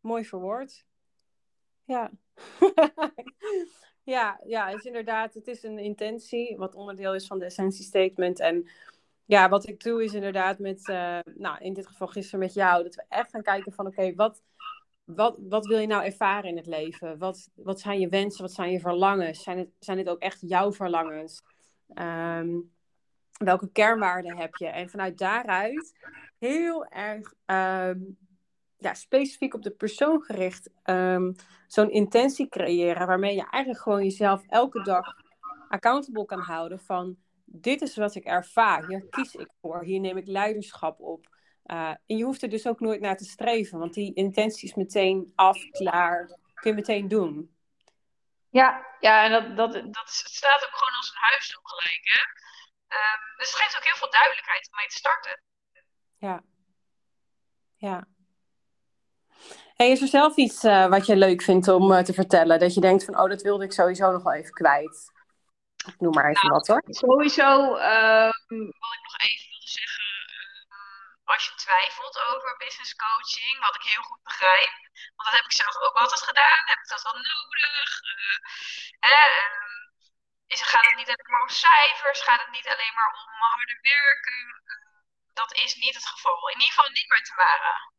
mooi 0.00 0.24
verwoord. 0.24 0.84
Ja. 1.84 2.10
Ja, 4.06 4.40
ja, 4.44 4.68
het 4.68 4.78
is 4.78 4.84
inderdaad, 4.84 5.34
het 5.34 5.46
is 5.46 5.62
een 5.62 5.78
intentie, 5.78 6.56
wat 6.56 6.74
onderdeel 6.74 7.14
is 7.14 7.26
van 7.26 7.38
de 7.38 7.44
essentiestatement. 7.44 8.40
En 8.40 8.68
ja, 9.24 9.48
wat 9.48 9.68
ik 9.68 9.82
doe 9.82 10.04
is 10.04 10.14
inderdaad 10.14 10.58
met, 10.58 10.88
uh, 10.88 11.18
nou 11.34 11.58
in 11.58 11.72
dit 11.72 11.86
geval 11.86 12.06
gisteren 12.06 12.40
met 12.40 12.54
jou, 12.54 12.82
dat 12.82 12.94
we 12.94 13.04
echt 13.08 13.30
gaan 13.30 13.42
kijken 13.42 13.72
van 13.72 13.86
oké, 13.86 14.14
wat, 14.14 14.42
wat, 15.04 15.36
wat 15.38 15.66
wil 15.66 15.78
je 15.78 15.86
nou 15.86 16.04
ervaren 16.04 16.50
in 16.50 16.56
het 16.56 16.66
leven? 16.66 17.18
Wat, 17.18 17.50
wat 17.54 17.80
zijn 17.80 18.00
je 18.00 18.08
wensen, 18.08 18.42
wat 18.42 18.52
zijn 18.52 18.70
je 18.70 18.80
verlangens? 18.80 19.42
Zijn 19.42 19.58
het, 19.58 19.68
zijn 19.78 19.98
het 19.98 20.08
ook 20.08 20.20
echt 20.20 20.40
jouw 20.40 20.72
verlangens? 20.72 21.42
Um, 21.94 22.72
welke 23.38 23.70
kernwaarden 23.72 24.36
heb 24.36 24.54
je? 24.54 24.66
En 24.66 24.90
vanuit 24.90 25.18
daaruit 25.18 25.92
heel 26.38 26.86
erg 26.86 27.34
um, 27.46 28.18
ja, 28.78 28.94
specifiek 28.94 29.54
op 29.54 29.62
de 29.62 29.70
persoon 29.70 30.22
gericht 30.22 30.70
um, 30.84 31.34
zo'n 31.66 31.90
intentie 31.90 32.48
creëren 32.48 33.06
waarmee 33.06 33.34
je 33.34 33.48
eigenlijk 33.50 33.82
gewoon 33.82 34.02
jezelf 34.02 34.42
elke 34.48 34.82
dag 34.82 35.14
accountable 35.68 36.24
kan 36.24 36.40
houden 36.40 36.80
van 36.80 37.16
dit 37.44 37.82
is 37.82 37.96
wat 37.96 38.14
ik 38.14 38.24
ervaar, 38.24 38.86
hier 38.86 39.06
kies 39.10 39.34
ik 39.34 39.50
voor, 39.60 39.82
hier 39.82 40.00
neem 40.00 40.16
ik 40.16 40.26
leiderschap 40.26 41.00
op. 41.00 41.34
Uh, 41.66 41.88
en 41.88 42.16
je 42.16 42.24
hoeft 42.24 42.42
er 42.42 42.48
dus 42.48 42.66
ook 42.66 42.80
nooit 42.80 43.00
naar 43.00 43.16
te 43.16 43.24
streven, 43.24 43.78
want 43.78 43.94
die 43.94 44.14
intentie 44.14 44.68
is 44.68 44.74
meteen 44.74 45.32
af, 45.34 45.70
klaar, 45.70 46.26
kun 46.54 46.70
je 46.70 46.76
meteen 46.76 47.08
doen. 47.08 47.56
Ja, 48.50 48.86
ja 49.00 49.24
en 49.24 49.30
dat, 49.30 49.56
dat, 49.56 49.72
dat 49.72 50.08
staat 50.08 50.64
ook 50.64 50.76
gewoon 50.76 50.96
als 50.96 51.08
een 51.08 51.20
huis 51.20 51.58
gelijk. 51.62 52.00
Hè? 52.02 52.20
Um, 52.96 53.36
dus 53.38 53.52
het 53.52 53.60
geeft 53.60 53.76
ook 53.76 53.84
heel 53.84 53.96
veel 53.96 54.10
duidelijkheid 54.10 54.68
om 54.70 54.76
mee 54.76 54.86
te 54.86 54.96
starten. 54.96 55.42
Ja. 56.16 56.42
Ja. 57.76 58.06
Hey, 59.76 59.90
is 59.90 60.02
er 60.02 60.08
zelf 60.20 60.36
iets 60.36 60.64
uh, 60.64 60.86
wat 60.94 61.06
je 61.06 61.16
leuk 61.16 61.42
vindt 61.42 61.68
om 61.68 61.92
uh, 61.92 62.02
te 62.08 62.12
vertellen? 62.12 62.58
Dat 62.58 62.74
je 62.74 62.80
denkt 62.80 63.04
van, 63.04 63.18
oh, 63.20 63.28
dat 63.28 63.42
wilde 63.42 63.64
ik 63.64 63.72
sowieso 63.72 64.06
nog 64.12 64.22
wel 64.22 64.38
even 64.40 64.58
kwijt. 64.60 64.96
Ik 65.90 65.98
noem 66.02 66.14
maar 66.14 66.28
even 66.30 66.48
nou, 66.48 66.56
wat 66.56 66.66
hoor. 66.66 66.82
Sowieso, 67.04 67.50
uh, 67.76 68.30
wat 68.82 68.94
ik 68.98 69.04
nog 69.08 69.16
even 69.26 69.46
wilde 69.52 69.70
zeggen. 69.80 70.08
Ehm, 70.74 71.32
als 71.32 71.42
je 71.46 71.54
twijfelt 71.64 72.16
over 72.30 72.62
business 72.64 72.92
coaching, 73.06 73.54
wat 73.66 73.74
ik 73.78 73.84
heel 73.92 74.06
goed 74.10 74.22
begrijp. 74.30 74.74
Want 75.16 75.26
dat 75.28 75.38
heb 75.38 75.48
ik 75.50 75.56
zelf 75.62 75.76
ook 75.86 75.96
altijd 76.02 76.22
gedaan. 76.30 76.62
Heb 76.72 76.78
ik 76.84 76.88
dat 76.94 77.02
wel 77.08 77.18
nodig? 77.32 77.88
Uh, 79.12 79.46
is, 80.54 80.62
gaat 80.72 80.88
het 80.90 80.98
niet 81.00 81.12
alleen 81.12 81.32
maar 81.32 81.46
om 81.48 81.58
cijfers, 81.68 82.20
gaat 82.28 82.42
het 82.44 82.52
niet 82.56 82.68
alleen 82.72 82.94
maar 82.98 83.12
om 83.22 83.32
harde 83.50 83.78
werken. 83.96 84.42
dat 85.40 85.52
is 85.64 85.74
niet 85.74 85.94
het 85.94 86.06
geval. 86.06 86.48
In 86.48 86.60
ieder 86.60 86.74
geval 86.74 86.90
niet 86.90 87.08
bij 87.08 87.22
Tamara. 87.28 87.94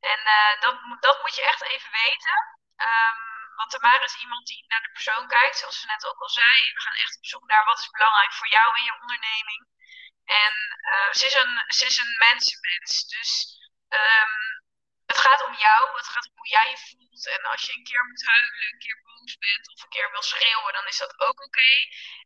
En 0.00 0.20
uh, 0.20 0.60
dat, 0.60 1.00
dat 1.00 1.22
moet 1.22 1.34
je 1.34 1.42
echt 1.42 1.62
even 1.62 1.90
weten. 1.90 2.36
Um, 2.76 3.36
want 3.56 3.70
Tamara 3.70 4.04
is 4.04 4.16
iemand 4.16 4.46
die 4.46 4.64
naar 4.68 4.82
de 4.82 4.90
persoon 4.92 5.28
kijkt, 5.28 5.58
zoals 5.58 5.80
ze 5.80 5.86
net 5.86 6.06
ook 6.06 6.20
al 6.20 6.28
zei. 6.28 6.72
We 6.74 6.80
gaan 6.80 6.94
echt 6.94 7.16
op 7.16 7.26
zoek 7.26 7.46
naar 7.46 7.64
wat 7.64 7.78
is 7.78 7.90
belangrijk 7.90 8.32
voor 8.32 8.48
jou 8.48 8.76
in 8.76 8.84
je 8.84 9.00
onderneming. 9.00 9.66
En 10.24 10.54
uh, 10.92 11.12
ze, 11.12 11.26
is 11.26 11.34
een, 11.34 11.64
ze 11.66 11.86
is 11.86 11.98
een 11.98 12.16
mensenmens. 12.18 13.06
Dus 13.08 13.30
um, 13.88 14.64
het 15.06 15.18
gaat 15.18 15.44
om 15.44 15.54
jou, 15.54 15.96
het 15.96 16.08
gaat 16.08 16.26
om 16.26 16.36
hoe 16.36 16.48
jij 16.48 16.70
je 16.70 16.78
voelt. 16.78 17.26
En 17.26 17.42
als 17.44 17.62
je 17.62 17.72
een 17.72 17.84
keer 17.84 18.04
moet 18.04 18.26
huilen, 18.26 18.72
een 18.72 18.78
keer 18.78 19.00
boos 19.02 19.38
bent 19.38 19.68
of 19.72 19.82
een 19.82 19.88
keer 19.88 20.10
wil 20.10 20.22
schreeuwen, 20.22 20.72
dan 20.72 20.86
is 20.86 20.98
dat 20.98 21.20
ook 21.20 21.40
oké. 21.44 21.72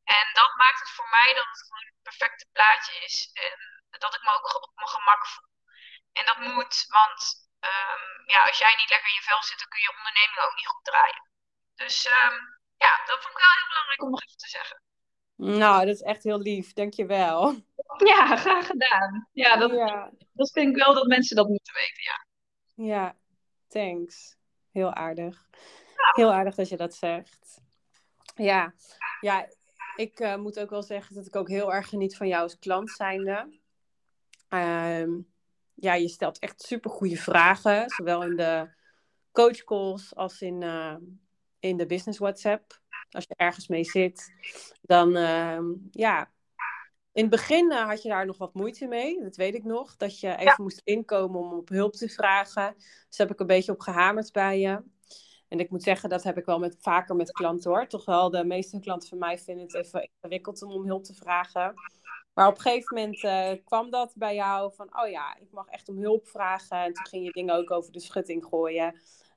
En 0.04 0.26
dat 0.32 0.54
maakt 0.54 0.78
het 0.78 0.90
voor 0.90 1.08
mij 1.08 1.34
dat 1.34 1.46
het 1.46 1.62
gewoon 1.62 1.86
het 1.86 2.02
perfecte 2.02 2.46
plaatje 2.52 2.94
is. 3.04 3.30
En 3.32 3.58
dat 3.98 4.14
ik 4.14 4.22
me 4.22 4.30
ook 4.30 4.62
op 4.62 4.72
mijn 4.74 4.88
gemak 4.88 5.26
voel. 5.26 5.48
En 6.12 6.24
dat 6.26 6.38
moet, 6.38 6.84
want 6.88 7.49
um, 7.68 8.02
ja, 8.32 8.40
als 8.48 8.58
jij 8.58 8.74
niet 8.76 8.90
lekker 8.90 9.08
in 9.08 9.18
je 9.20 9.28
vel 9.28 9.42
zit, 9.42 9.58
dan 9.58 9.68
kun 9.72 9.82
je 9.86 9.96
onderneming 9.98 10.40
ook 10.46 10.56
niet 10.56 10.72
goed 10.72 10.84
draaien. 10.84 11.22
Dus 11.74 11.96
um, 12.06 12.36
ja, 12.84 12.92
dat 13.06 13.18
vond 13.22 13.34
ik 13.34 13.42
wel 13.44 13.56
heel 13.58 13.70
belangrijk 13.72 14.02
om 14.02 14.10
nog 14.10 14.22
even 14.24 14.42
te 14.44 14.54
zeggen. 14.58 14.78
Nou, 15.36 15.86
dat 15.86 15.94
is 15.94 16.02
echt 16.12 16.22
heel 16.22 16.40
lief. 16.40 16.72
Dankjewel. 16.72 17.38
Ja, 18.12 18.36
graag 18.36 18.66
gedaan. 18.66 19.28
Ja, 19.32 19.56
dat, 19.56 19.70
ja. 19.70 20.10
dat 20.32 20.50
vind 20.50 20.76
ik 20.76 20.84
wel 20.84 20.94
dat 20.94 21.06
mensen 21.06 21.36
dat 21.36 21.48
moeten 21.48 21.74
weten, 21.74 22.02
ja. 22.02 22.26
Ja, 22.74 23.16
thanks. 23.68 24.36
Heel 24.72 24.94
aardig. 24.94 25.48
Heel 26.14 26.32
aardig 26.32 26.54
dat 26.54 26.68
je 26.68 26.76
dat 26.76 26.94
zegt. 26.94 27.60
Ja, 28.34 28.74
ja 29.20 29.48
ik 29.96 30.20
uh, 30.20 30.36
moet 30.36 30.58
ook 30.58 30.70
wel 30.70 30.82
zeggen 30.82 31.14
dat 31.14 31.26
ik 31.26 31.36
ook 31.36 31.48
heel 31.48 31.74
erg 31.74 31.88
geniet 31.88 32.16
van 32.16 32.28
jou 32.28 32.42
als 32.42 32.58
klant 32.58 32.90
zijnde. 32.90 33.58
Um, 34.48 35.32
ja, 35.80 35.94
je 35.94 36.08
stelt 36.08 36.38
echt 36.38 36.62
super 36.62 36.90
goede 36.90 37.16
vragen, 37.16 37.90
zowel 37.90 38.22
in 38.22 38.36
de 38.36 38.68
coachcalls 39.32 40.14
als 40.14 40.40
in, 40.40 40.62
uh, 40.62 40.96
in 41.58 41.76
de 41.76 41.86
business 41.86 42.18
WhatsApp. 42.18 42.80
Als 43.10 43.24
je 43.28 43.34
ergens 43.36 43.68
mee 43.68 43.84
zit, 43.84 44.32
dan 44.82 45.16
uh, 45.16 45.58
ja. 45.90 46.30
In 47.12 47.22
het 47.22 47.30
begin 47.30 47.72
uh, 47.72 47.86
had 47.86 48.02
je 48.02 48.08
daar 48.08 48.26
nog 48.26 48.38
wat 48.38 48.54
moeite 48.54 48.86
mee, 48.86 49.22
dat 49.22 49.36
weet 49.36 49.54
ik 49.54 49.64
nog. 49.64 49.96
Dat 49.96 50.20
je 50.20 50.28
even 50.28 50.44
ja. 50.44 50.54
moest 50.56 50.80
inkomen 50.84 51.40
om 51.40 51.52
op 51.52 51.68
hulp 51.68 51.92
te 51.92 52.08
vragen. 52.08 52.74
Dus 53.08 53.18
heb 53.18 53.30
ik 53.30 53.40
een 53.40 53.46
beetje 53.46 53.72
op 53.72 53.80
gehamerd 53.80 54.32
bij 54.32 54.60
je. 54.60 54.82
En 55.48 55.60
ik 55.60 55.70
moet 55.70 55.82
zeggen, 55.82 56.08
dat 56.08 56.22
heb 56.22 56.38
ik 56.38 56.44
wel 56.44 56.58
met, 56.58 56.76
vaker 56.78 57.16
met 57.16 57.32
klanten 57.32 57.70
hoor. 57.70 57.86
Toch 57.86 58.04
wel, 58.04 58.30
de 58.30 58.44
meeste 58.44 58.80
klanten 58.80 59.08
van 59.08 59.18
mij 59.18 59.38
vinden 59.38 59.64
het 59.64 59.74
even 59.74 60.10
ingewikkeld 60.14 60.62
om 60.62 60.72
om 60.72 60.86
hulp 60.86 61.04
te 61.04 61.14
vragen. 61.14 61.74
Maar 62.34 62.48
op 62.48 62.54
een 62.54 62.60
gegeven 62.60 62.94
moment 62.94 63.22
uh, 63.22 63.64
kwam 63.64 63.90
dat 63.90 64.12
bij 64.16 64.34
jou 64.34 64.74
van, 64.74 65.00
oh 65.00 65.08
ja, 65.08 65.36
ik 65.36 65.50
mag 65.50 65.66
echt 65.66 65.88
om 65.88 65.98
hulp 65.98 66.28
vragen. 66.28 66.78
En 66.78 66.92
toen 66.92 67.06
ging 67.06 67.24
je 67.24 67.32
dingen 67.32 67.54
ook 67.54 67.70
over 67.70 67.92
de 67.92 68.00
schutting 68.00 68.44
gooien. 68.44 68.86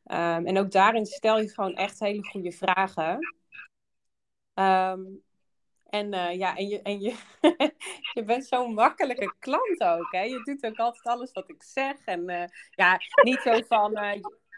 Um, 0.06 0.46
en 0.46 0.58
ook 0.58 0.72
daarin 0.72 1.06
stel 1.06 1.40
je 1.40 1.50
gewoon 1.50 1.76
echt 1.76 2.00
hele 2.00 2.24
goede 2.24 2.52
vragen. 2.52 3.20
Um, 4.54 5.24
en 5.94 6.14
uh, 6.14 6.38
ja, 6.38 6.56
en 6.56 6.68
je, 6.68 6.82
en 6.82 7.00
je, 7.02 7.16
je 8.14 8.24
bent 8.24 8.46
zo'n 8.46 8.74
makkelijke 8.74 9.36
klant 9.40 9.84
ook. 9.84 10.12
Hè? 10.12 10.22
Je 10.22 10.42
doet 10.44 10.66
ook 10.66 10.78
altijd 10.78 11.06
alles 11.06 11.32
wat 11.32 11.50
ik 11.50 11.64
zeg. 11.64 12.06
En 12.06 12.30
uh, 12.30 12.44
ja, 12.72 13.00
niet 13.24 13.40
zo 13.40 13.62
van, 13.68 13.98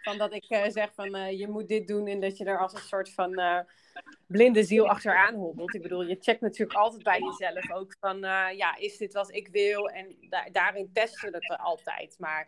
van 0.06 0.18
dat 0.18 0.34
ik 0.34 0.46
zeg 0.68 0.94
van 0.96 1.38
je 1.38 1.48
moet 1.48 1.68
dit 1.68 1.88
doen 1.88 2.08
en 2.08 2.20
dat 2.20 2.38
je 2.38 2.46
er 2.46 2.60
als 2.60 2.74
een 2.74 2.80
soort 2.80 3.13
van 3.13 3.41
blinde 4.28 4.63
ziel 4.63 4.88
achteraan 4.88 5.36
hobbelt. 5.36 5.76
Ik 5.76 5.82
bedoel, 5.82 6.04
je 6.04 6.18
checkt 6.20 6.41
natuurlijk 6.41 6.80
altijd 6.80 7.04
bij 7.04 7.20
jezelf 7.20 7.72
ook 7.72 7.96
van, 8.00 8.20
ja, 8.56 8.76
is 8.78 8.98
dit 8.98 9.13
wat 9.13 9.34
ik 9.34 9.48
wil? 9.48 9.89
En 9.89 10.15
da 10.30 10.50
daarin 10.52 10.89
testen 10.94 11.32
we 11.32 11.38
het 11.39 11.60
altijd. 11.60 12.15
Maar 12.20 12.48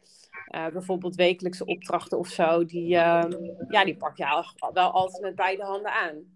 bijvoorbeeld 0.71 1.15
wekelijkse 1.15 1.65
opdrachten 1.65 2.17
of 2.17 2.27
zo, 2.27 2.65
die, 2.65 2.95
uh, 2.95 3.23
ja, 3.69 3.85
die 3.85 3.97
pak 3.97 4.17
je 4.17 4.43
wel 4.73 4.91
altijd 4.91 5.21
met 5.21 5.35
beide 5.35 5.63
handen 5.63 5.91
aan. 5.91 6.35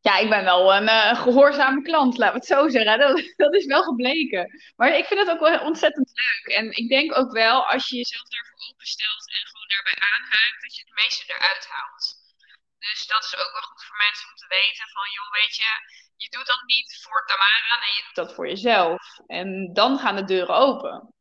Ja, 0.00 0.18
ik 0.18 0.28
ben 0.28 0.44
wel 0.44 0.74
een 0.74 1.16
gehoorzame 1.16 1.82
klant, 1.82 2.16
laten 2.18 2.34
we 2.34 2.40
het 2.40 2.48
zo 2.48 2.68
zeggen. 2.68 2.98
Dat, 2.98 3.32
dat 3.36 3.54
is 3.54 3.66
wel 3.66 3.82
gebleken. 3.82 4.50
Maar 4.76 4.96
ik 4.96 5.04
vind 5.04 5.20
het 5.20 5.30
ook 5.30 5.40
wel 5.40 5.60
ontzettend 5.60 6.10
leuk. 6.14 6.56
En 6.56 6.70
ik 6.70 6.88
denk 6.88 7.18
ook 7.18 7.32
wel, 7.32 7.66
als 7.66 7.88
je 7.88 7.96
jezelf 7.96 8.28
daarvoor 8.28 8.72
openstelt 8.72 9.30
en 9.30 9.53
daarbij 9.74 9.98
aanhaakt, 10.12 10.62
dat 10.62 10.74
je 10.76 10.82
het 10.86 10.98
meeste 11.02 11.24
eruit 11.32 11.66
haalt. 11.74 12.04
Dus 12.78 13.06
dat 13.06 13.24
is 13.24 13.36
ook 13.42 13.52
wel 13.52 13.68
goed 13.70 13.84
voor 13.84 13.96
mensen 13.96 14.28
om 14.30 14.36
te 14.36 14.46
weten 14.58 14.86
van, 14.96 15.06
joh, 15.16 15.30
weet 15.40 15.56
je, 15.56 15.70
je 16.16 16.28
doet 16.28 16.46
dat 16.46 16.62
niet 16.66 16.98
voor 17.02 17.26
Tamara, 17.26 17.74
nee, 17.80 17.94
je 17.98 18.02
doet 18.06 18.20
dat 18.22 18.34
voor 18.34 18.48
jezelf. 18.48 19.02
En 19.26 19.72
dan 19.72 19.98
gaan 19.98 20.16
de 20.16 20.24
deuren 20.24 20.54
open. 20.54 21.14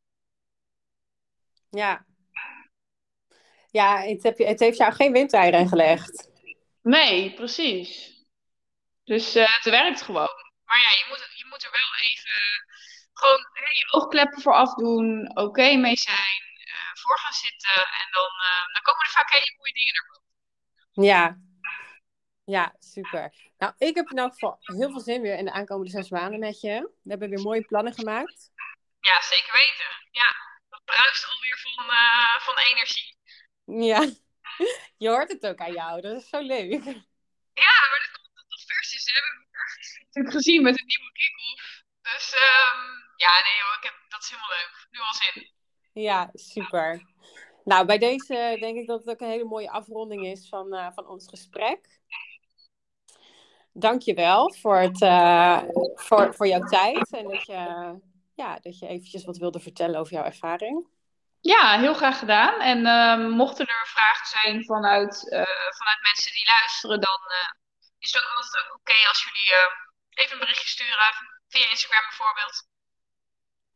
Ja. 1.70 2.06
Ja, 3.72 4.02
het, 4.02 4.24
heb 4.24 4.38
je, 4.38 4.46
het 4.46 4.60
heeft 4.60 4.78
jou 4.78 4.94
geen 4.94 5.12
windeieren 5.12 5.68
gelegd. 5.68 6.30
Nee, 6.82 7.34
precies. 7.34 8.12
Dus 9.04 9.36
uh, 9.36 9.56
het 9.56 9.64
werkt 9.64 10.02
gewoon. 10.02 10.42
Maar 10.64 10.82
ja, 10.82 10.90
je 10.90 11.06
moet, 11.10 11.32
je 11.36 11.46
moet 11.50 11.64
er 11.64 11.72
wel 11.72 12.10
even 12.10 12.42
gewoon 13.14 13.52
je 13.74 13.92
oogkleppen 13.92 14.42
voor 14.42 14.54
afdoen, 14.54 15.30
oké 15.30 15.42
okay 15.42 15.76
mee 15.76 15.98
zijn, 15.98 16.53
voor 17.00 17.20
gaan 17.20 17.34
zitten. 17.34 17.76
En 18.02 18.08
dan, 18.12 18.32
uh, 18.50 18.74
dan 18.74 18.82
komen 18.82 19.06
er 19.06 19.12
vaak 19.12 19.32
hele 19.32 19.56
mooie 19.58 19.74
dingen 19.74 19.94
naar 19.94 20.08
boven. 20.08 20.22
Ja, 21.10 21.38
ja, 22.46 22.76
super. 22.80 23.34
Nou, 23.58 23.74
ik 23.78 23.96
heb 23.96 24.10
in 24.10 24.18
elk 24.18 24.34
geval 24.34 24.58
heel 24.60 24.90
veel 24.90 25.00
zin 25.00 25.22
weer 25.22 25.38
in 25.38 25.46
de 25.46 25.52
aankomende 25.52 25.92
zes 25.92 26.10
maanden 26.10 26.40
met 26.40 26.62
je. 26.62 26.92
We 27.04 27.10
hebben 27.10 27.30
weer 27.30 27.42
mooie 27.42 27.66
plannen 27.66 27.94
gemaakt. 27.94 28.52
Ja, 29.00 29.22
zeker 29.22 29.54
weten. 29.54 30.08
Ja, 30.12 30.36
dat 30.70 30.82
bruist 30.86 31.28
alweer 31.30 31.60
van, 31.60 31.86
uh, 31.86 32.40
van 32.40 32.58
energie. 32.58 33.18
Ja, 33.66 34.00
je 35.04 35.10
hoort 35.10 35.32
het 35.32 35.46
ook 35.46 35.60
aan 35.60 35.74
jou. 35.74 36.02
Dat 36.02 36.22
is 36.22 36.30
zo 36.30 36.42
leuk. 36.42 36.84
Ja, 37.54 37.74
maar 37.90 38.00
dat 38.04 38.12
komt 38.12 38.36
dat 38.36 38.46
het 38.48 38.64
vers 38.66 38.94
is. 38.94 39.04
We 39.04 39.12
hebben 39.12 39.48
natuurlijk 40.06 40.36
gezien 40.36 40.64
met 40.64 40.80
een 40.80 40.86
nieuwe 40.86 41.12
kick-off. 41.12 41.84
Dus 42.02 42.34
um, 42.34 42.82
ja, 43.16 43.42
nee 43.44 43.58
joh, 43.62 43.76
ik 43.78 43.84
heb, 43.84 43.96
dat 44.08 44.24
is 44.24 44.30
helemaal 44.30 44.58
leuk. 44.58 44.88
Nu 44.90 45.00
al 45.00 45.14
zin. 45.14 45.52
Ja, 45.94 46.30
super. 46.34 47.02
Nou, 47.64 47.86
bij 47.86 47.98
deze 47.98 48.58
denk 48.60 48.78
ik 48.78 48.88
dat 48.88 49.00
het 49.00 49.10
ook 49.10 49.22
een 49.22 49.28
hele 49.28 49.44
mooie 49.44 49.72
afronding 49.72 50.26
is 50.26 50.50
van, 50.50 50.74
uh, 50.74 50.88
van 50.94 51.08
ons 51.08 51.28
gesprek. 51.28 52.02
Dank 53.74 54.02
je 54.02 54.14
wel 54.14 54.54
voor, 54.54 54.78
het, 54.78 55.02
uh, 55.02 55.62
voor, 55.96 56.34
voor 56.34 56.48
jouw 56.48 56.64
tijd 56.64 57.12
en 57.12 57.28
dat 57.28 57.46
je, 57.46 57.94
ja, 58.36 58.60
dat 58.60 58.80
je 58.80 58.88
eventjes 58.88 59.26
wat 59.26 59.38
wilde 59.38 59.60
vertellen 59.60 60.00
over 60.00 60.14
jouw 60.14 60.24
ervaring. 60.24 60.88
Ja, 61.40 61.80
heel 61.80 61.94
graag 61.94 62.20
gedaan. 62.20 62.62
En 62.62 62.80
uh, 62.86 63.36
mochten 63.36 63.68
er 63.68 63.88
vragen 63.88 64.28
zijn 64.28 64.66
vanuit, 64.66 65.20
vanuit 65.78 66.02
mensen 66.02 66.34
die 66.34 66.46
luisteren, 66.48 67.02
dan 67.02 67.20
is 68.00 68.14
het 68.14 68.24
ook 68.24 68.36
altijd 68.36 68.74
oké 68.74 69.08
als 69.08 69.24
jullie 69.24 69.72
even 70.10 70.34
een 70.34 70.40
berichtje 70.40 70.70
sturen 70.70 71.14
via 71.48 71.70
Instagram 71.70 72.04
bijvoorbeeld. 72.10 72.72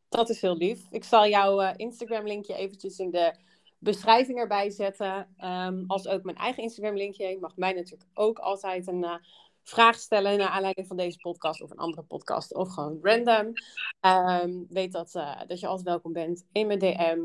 Dat 0.08 0.28
is 0.28 0.40
heel 0.40 0.56
lief. 0.56 0.86
Ik 0.90 1.04
zal 1.04 1.26
jouw 1.26 1.74
Instagram-linkje 1.76 2.54
eventjes 2.54 2.98
in 2.98 3.10
de 3.10 3.34
beschrijving 3.78 4.38
erbij 4.38 4.70
zetten. 4.70 5.34
Um, 5.44 5.84
als 5.86 6.06
ook 6.06 6.22
mijn 6.22 6.36
eigen 6.36 6.62
Instagram-linkje. 6.62 7.26
Je 7.26 7.38
mag 7.40 7.56
mij 7.56 7.72
natuurlijk 7.72 8.10
ook 8.14 8.38
altijd 8.38 8.86
een 8.86 9.20
vraag 9.62 9.98
stellen 9.98 10.38
naar 10.38 10.48
aanleiding 10.48 10.86
van 10.86 10.96
deze 10.96 11.18
podcast 11.18 11.62
of 11.62 11.70
een 11.70 11.78
andere 11.78 12.02
podcast 12.02 12.54
of 12.54 12.68
gewoon 12.68 12.98
random. 13.02 13.52
Um, 14.00 14.66
weet 14.68 14.92
dat, 14.92 15.14
uh, 15.14 15.40
dat 15.46 15.60
je 15.60 15.66
altijd 15.66 15.86
welkom 15.86 16.12
bent 16.12 16.46
in 16.52 16.66
mijn 16.66 16.78
DM. 16.78 17.18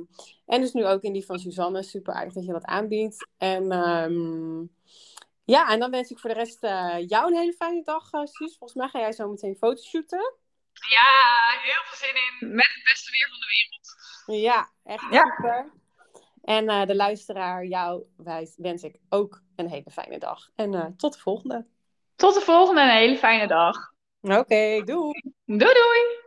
En 0.46 0.62
dus 0.62 0.74
nu 0.74 0.86
ook 0.86 1.02
in 1.02 1.13
die 1.13 1.26
van 1.26 1.39
Suzanne. 1.39 1.84
Super 1.84 2.13
aardig 2.13 2.34
dat 2.34 2.46
je 2.46 2.52
dat 2.52 2.65
aanbiedt. 2.65 3.28
En 3.38 3.72
um, 3.72 4.72
ja, 5.43 5.72
en 5.72 5.80
dan 5.80 5.91
wens 5.91 6.12
ik 6.12 6.19
voor 6.19 6.30
de 6.30 6.36
rest 6.36 6.62
jou 7.10 7.28
een 7.28 7.38
hele 7.38 7.54
fijne 7.54 7.84
dag, 7.84 8.10
Suus. 8.10 8.58
Volgens 8.58 8.74
mij 8.74 8.88
ga 8.88 9.00
jij 9.00 9.12
zo 9.12 9.30
meteen 9.30 9.56
fotoshooten. 9.56 10.34
Ja, 10.89 11.09
heel 11.62 11.83
veel 11.86 12.07
zin 12.07 12.15
in. 12.15 12.55
Met 12.55 12.65
het 12.73 12.83
beste 12.83 13.12
weer 13.12 13.27
van 13.29 13.39
de 13.39 13.45
wereld. 13.55 14.41
Ja, 14.41 14.69
echt 14.83 15.05
ja. 15.12 15.36
super. 15.36 15.71
En 16.43 16.88
de 16.88 16.95
luisteraar, 16.95 17.65
jou 17.65 18.03
wens 18.57 18.83
ik 18.83 18.95
ook 19.09 19.41
een 19.55 19.69
hele 19.69 19.91
fijne 19.91 20.19
dag. 20.19 20.49
En 20.55 20.93
tot 20.97 21.13
de 21.13 21.19
volgende. 21.19 21.65
Tot 22.15 22.33
de 22.33 22.41
volgende 22.41 22.81
en 22.81 22.88
een 22.88 22.95
hele 22.95 23.17
fijne 23.17 23.47
dag. 23.47 23.91
Oké, 24.21 24.38
okay, 24.38 24.83
doei. 24.83 25.21
Doei 25.45 25.73
doei. 25.73 26.21